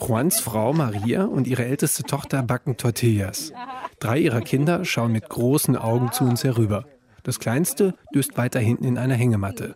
[0.00, 3.52] Juans Frau Maria und ihre älteste Tochter backen Tortillas.
[4.00, 6.86] Drei ihrer Kinder schauen mit großen Augen zu uns herüber.
[7.22, 9.74] Das kleinste döst weiter hinten in einer Hängematte.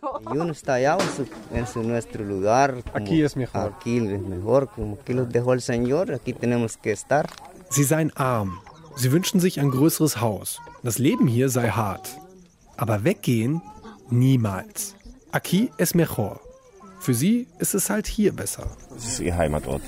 [7.69, 8.59] Sie seien arm.
[8.99, 10.59] Sie wünschen sich ein größeres Haus.
[10.83, 12.17] Das Leben hier sei hart.
[12.75, 13.61] Aber weggehen
[14.09, 14.93] niemals.
[15.31, 16.41] Aquí es mejor.
[16.99, 18.67] Für sie ist es halt hier besser.
[18.93, 19.81] Das ist ihr Heimatort.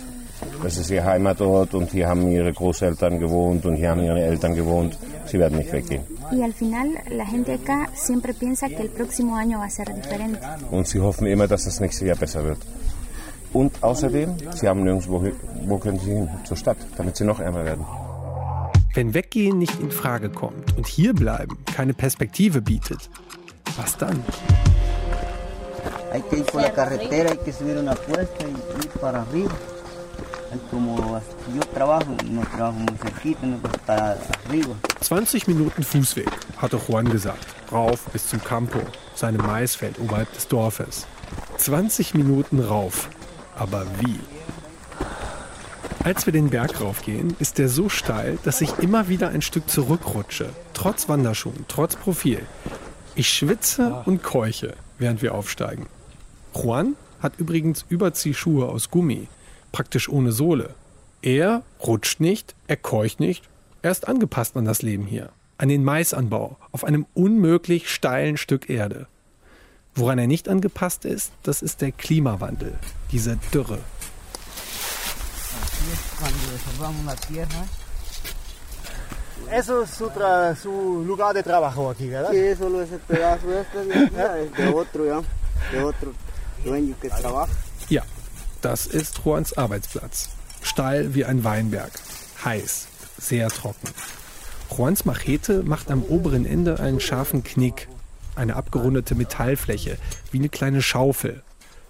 [0.64, 4.56] Das ist ihr Heimatort und hier haben ihre Großeltern gewohnt und hier haben ihre Eltern
[4.56, 4.98] gewohnt.
[5.26, 6.04] Sie werden nicht weggehen.
[10.72, 12.60] Und sie hoffen immer, dass das nächste Jahr besser wird.
[13.52, 15.26] Und außerdem, sie haben nirgendwo,
[15.66, 16.30] wo können sie hin?
[16.46, 17.86] Zur Stadt, damit sie noch ärmer werden.
[18.94, 23.10] Wenn Weggehen nicht in Frage kommt und hierbleiben keine Perspektive bietet,
[23.78, 24.22] was dann?
[26.12, 29.52] Hay que ir por la carretera, hay que subir una cuesta y ir para arriba.
[30.70, 31.22] Como
[31.56, 34.76] yo trabajo, no trabajo muy cerquita, no para arriba.
[35.00, 37.48] 20 Minuten Fußweg, hatte Juan gesagt.
[37.72, 38.82] Rauf bis zum Campo,
[39.16, 41.08] seinem Maisfeld oberhalb des Dorfes.
[41.60, 43.10] 20 Minuten rauf.
[43.56, 44.20] Aber wie?
[46.04, 49.70] Als wir den Berg raufgehen, ist der so steil, dass ich immer wieder ein Stück
[49.70, 50.50] zurückrutsche.
[50.74, 52.42] Trotz Wanderschuhen, trotz Profil.
[53.14, 55.86] Ich schwitze und keuche, während wir aufsteigen.
[56.56, 59.28] Juan hat übrigens Überziehschuhe aus Gummi,
[59.72, 60.74] praktisch ohne Sohle.
[61.22, 63.48] Er rutscht nicht, er keucht nicht,
[63.84, 65.30] er ist angepasst an das Leben hier,
[65.60, 69.06] an den Maisanbau, auf einem unmöglich steilen Stück Erde.
[69.94, 72.74] Woran er nicht angepasst ist, das ist der Klimawandel,
[73.12, 73.80] diese Dürre,
[76.20, 77.66] cuando desarmamos la tierra.
[79.52, 82.32] Eso es su, tra su lugar de trabajo aquí, ¿verdad?
[82.32, 83.82] Sí, solo ese pedazo este
[84.44, 85.22] es de otro, ja.
[85.72, 86.14] De otro
[86.64, 87.52] dueño que trabaja.
[87.90, 88.04] Ja,
[88.62, 90.30] das ist Juans Arbeitsplatz.
[90.64, 91.92] Steil wie ein Weinberg.
[92.46, 93.90] Heiß, sehr trocken.
[94.70, 97.88] Juans Machete macht am oberen Ende einen scharfen Knick.
[98.36, 99.98] Eine abgerundete Metallfläche,
[100.32, 101.44] wie eine kleine Schaufel.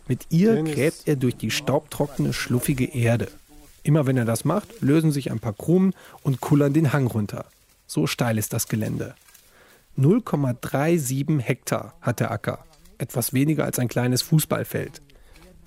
[0.08, 3.28] Mit ihr gräbt er durch die staubtrockene, schluffige Erde.
[3.84, 7.46] Immer wenn er das macht, lösen sich ein paar Krumen und kullern den Hang runter.
[7.88, 9.16] So steil ist das Gelände.
[9.98, 12.66] 0,37 Hektar hat der Acker.
[12.98, 15.02] Etwas weniger als ein kleines Fußballfeld.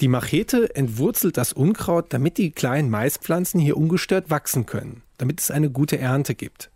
[0.01, 5.51] Die Machete entwurzelt das Unkraut, damit die kleinen Maispflanzen hier ungestört wachsen können, damit es
[5.51, 6.71] eine gute Ernte gibt.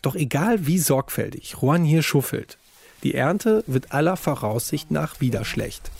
[0.00, 2.58] Doch egal wie sorgfältig Juan hier schuffelt,
[3.02, 5.90] die Ernte wird aller Voraussicht nach wieder schlecht.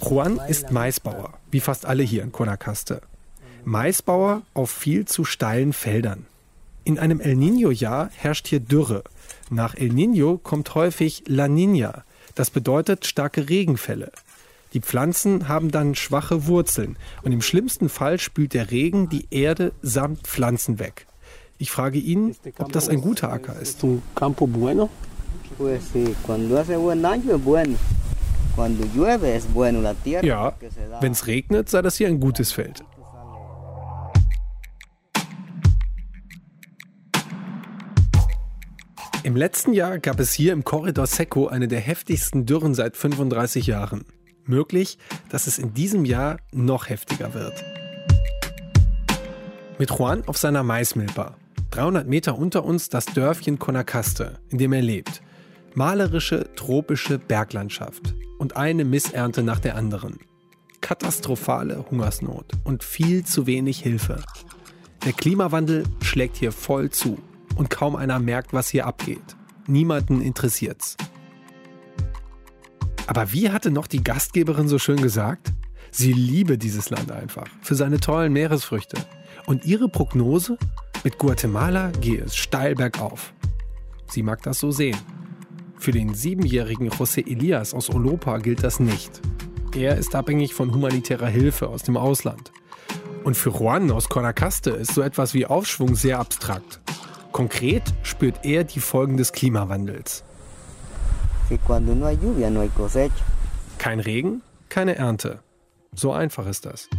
[0.00, 3.02] Juan ist Maisbauer, wie fast alle hier in Conacaste.
[3.64, 6.26] Maisbauer auf viel zu steilen Feldern.
[6.84, 9.04] In einem El Niño-Jahr herrscht hier Dürre.
[9.50, 12.02] Nach El Niño kommt häufig La Niña.
[12.34, 14.12] Das bedeutet starke Regenfälle.
[14.72, 19.72] Die Pflanzen haben dann schwache Wurzeln und im schlimmsten Fall spült der Regen die Erde
[19.82, 21.06] samt Pflanzen weg.
[21.58, 23.84] Ich frage ihn, ob das ein guter Acker ist.
[24.14, 24.88] Campo bueno?
[30.22, 30.54] Ja,
[31.00, 32.82] wenn es regnet, sei das hier ein gutes Feld.
[39.22, 43.66] Im letzten Jahr gab es hier im Corridor Secco eine der heftigsten Dürren seit 35
[43.66, 44.06] Jahren.
[44.46, 44.96] Möglich,
[45.28, 47.62] dass es in diesem Jahr noch heftiger wird.
[49.78, 51.36] Mit Juan auf seiner Maismilpa.
[51.72, 55.20] 300 Meter unter uns das Dörfchen Conacaste, in dem er lebt.
[55.74, 58.14] Malerische, tropische Berglandschaft.
[58.38, 60.18] Und eine Missernte nach der anderen.
[60.80, 64.22] Katastrophale Hungersnot und viel zu wenig Hilfe.
[65.04, 67.18] Der Klimawandel schlägt hier voll zu
[67.60, 69.36] und kaum einer merkt, was hier abgeht.
[69.66, 70.96] Niemanden interessiert's.
[73.06, 75.52] Aber wie hatte noch die Gastgeberin so schön gesagt?
[75.90, 78.96] Sie liebe dieses Land einfach für seine tollen Meeresfrüchte.
[79.44, 80.56] Und ihre Prognose?
[81.04, 83.34] Mit Guatemala gehe es steil bergauf.
[84.06, 84.96] Sie mag das so sehen.
[85.76, 89.20] Für den siebenjährigen José Elias aus Olopa gilt das nicht.
[89.76, 92.52] Er ist abhängig von humanitärer Hilfe aus dem Ausland.
[93.22, 96.80] Und für Juan aus Conacaste ist so etwas wie Aufschwung sehr abstrakt.
[97.40, 100.24] Konkret spürt er die Folgen des Klimawandels.
[103.78, 105.38] Kein Regen, keine Ernte.
[105.94, 106.90] So einfach ist das.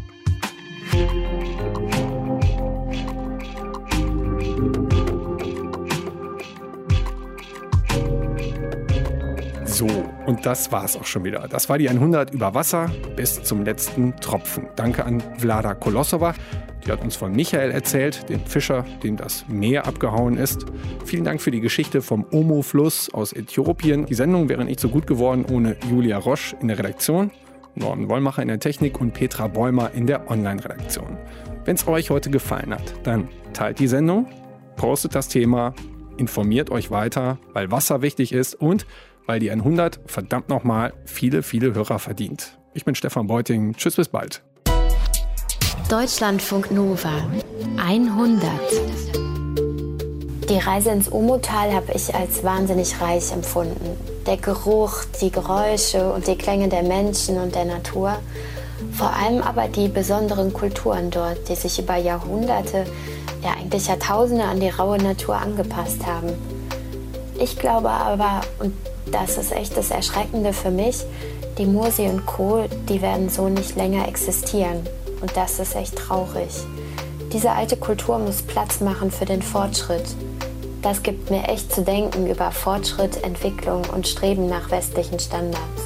[9.66, 9.86] So,
[10.26, 11.48] und das war's auch schon wieder.
[11.50, 14.70] Das war die 100 über Wasser bis zum letzten Tropfen.
[14.76, 16.34] Danke an Vlada Kolosova.
[16.86, 20.65] Die hat uns von Michael erzählt, dem Fischer, dem das Meer abgehauen ist.
[21.05, 24.05] Vielen Dank für die Geschichte vom Omo-Fluss aus Äthiopien.
[24.05, 27.32] Die Sendung wäre nicht so gut geworden ohne Julia Roche in der Redaktion,
[27.75, 31.17] Norman Wollmacher in der Technik und Petra Bäumer in der Online-Redaktion.
[31.65, 34.27] Wenn es euch heute gefallen hat, dann teilt die Sendung,
[34.75, 35.75] postet das Thema,
[36.17, 38.86] informiert euch weiter, weil Wasser wichtig ist und
[39.27, 42.57] weil die 100 verdammt nochmal viele, viele Hörer verdient.
[42.73, 43.73] Ich bin Stefan Beuting.
[43.75, 44.43] Tschüss, bis bald.
[45.89, 47.23] Deutschlandfunk Nova
[47.77, 48.49] 100.
[50.49, 53.97] Die Reise ins Omotal habe ich als wahnsinnig reich empfunden.
[54.25, 58.17] Der Geruch, die Geräusche und die Klänge der Menschen und der Natur.
[58.93, 62.86] Vor allem aber die besonderen Kulturen dort, die sich über Jahrhunderte,
[63.43, 66.29] ja eigentlich Jahrtausende an die raue Natur angepasst haben.
[67.39, 68.73] Ich glaube aber, und
[69.11, 71.03] das ist echt das Erschreckende für mich,
[71.57, 74.88] die Mursi und Co., die werden so nicht länger existieren.
[75.22, 76.49] Und das ist echt traurig.
[77.32, 80.03] Diese alte Kultur muss Platz machen für den Fortschritt.
[80.82, 85.84] Das gibt mir echt zu denken über Fortschritt, Entwicklung und Streben nach westlichen Standards.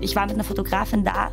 [0.00, 1.30] Ich war mit einer Fotografin da.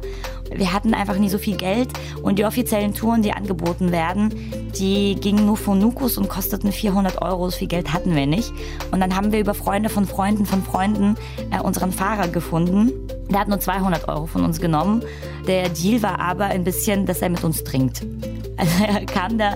[0.49, 1.89] Wir hatten einfach nie so viel Geld
[2.23, 4.33] und die offiziellen Touren, die angeboten werden,
[4.79, 7.49] die gingen nur von Nukus und kosteten 400 Euro.
[7.49, 8.51] So viel Geld hatten wir nicht.
[8.91, 11.15] Und dann haben wir über Freunde von Freunden von Freunden
[11.51, 12.91] äh, unseren Fahrer gefunden.
[13.30, 15.03] Der hat nur 200 Euro von uns genommen.
[15.47, 18.05] Der Deal war aber ein bisschen, dass er mit uns trinkt.
[18.59, 19.55] Also er kam da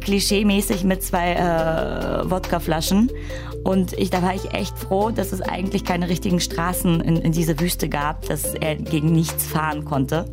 [0.00, 3.08] klischeemäßig mit zwei äh, Wodkaflaschen
[3.64, 7.32] und ich, da war ich echt froh, dass es eigentlich keine richtigen Straßen in, in
[7.32, 10.26] dieser Wüste gab, dass er gegen nichts fahren konnte.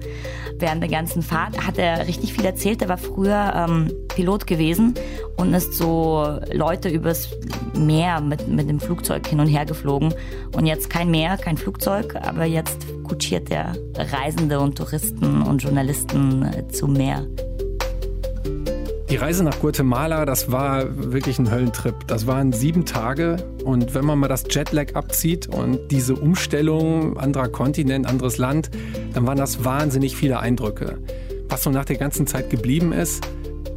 [0.59, 2.81] Während der ganzen Fahrt hat er richtig viel erzählt.
[2.81, 4.95] Er war früher ähm, Pilot gewesen
[5.35, 7.29] und ist so Leute übers
[7.75, 10.13] Meer mit, mit dem Flugzeug hin und her geflogen.
[10.55, 16.43] Und jetzt kein Meer, kein Flugzeug, aber jetzt kutschiert er Reisende und Touristen und Journalisten
[16.43, 17.27] äh, zum Meer.
[19.09, 21.95] Die Reise nach Guatemala, das war wirklich ein Höllentrip.
[22.07, 27.47] Das waren sieben Tage und wenn man mal das Jetlag abzieht und diese Umstellung, anderer
[27.47, 28.69] Kontinent, anderes Land,
[29.13, 30.97] dann waren das wahnsinnig viele Eindrücke.
[31.47, 33.25] Was so nach der ganzen Zeit geblieben ist,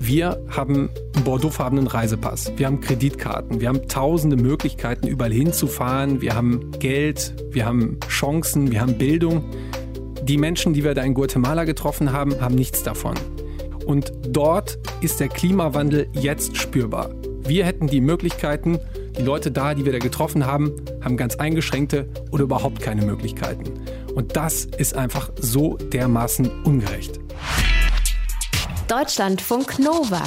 [0.01, 6.35] wir haben einen bordeauxfarbenen Reisepass, wir haben Kreditkarten, wir haben tausende Möglichkeiten, überall hinzufahren, wir
[6.35, 9.45] haben Geld, wir haben Chancen, wir haben Bildung.
[10.24, 13.14] Die Menschen, die wir da in Guatemala getroffen haben, haben nichts davon.
[13.87, 17.11] Und dort ist der Klimawandel jetzt spürbar.
[17.43, 18.78] Wir hätten die Möglichkeiten,
[19.18, 20.72] die Leute da, die wir da getroffen haben,
[21.03, 23.64] haben ganz eingeschränkte oder überhaupt keine Möglichkeiten.
[24.14, 27.20] Und das ist einfach so dermaßen ungerecht.
[28.89, 30.22] Deutschlandfunk Nova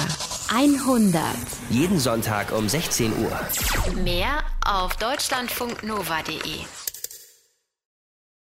[0.54, 1.22] 100.
[1.70, 4.02] Jeden Sonntag um 16 Uhr.
[4.02, 6.83] Mehr auf deutschlandfunknova.de.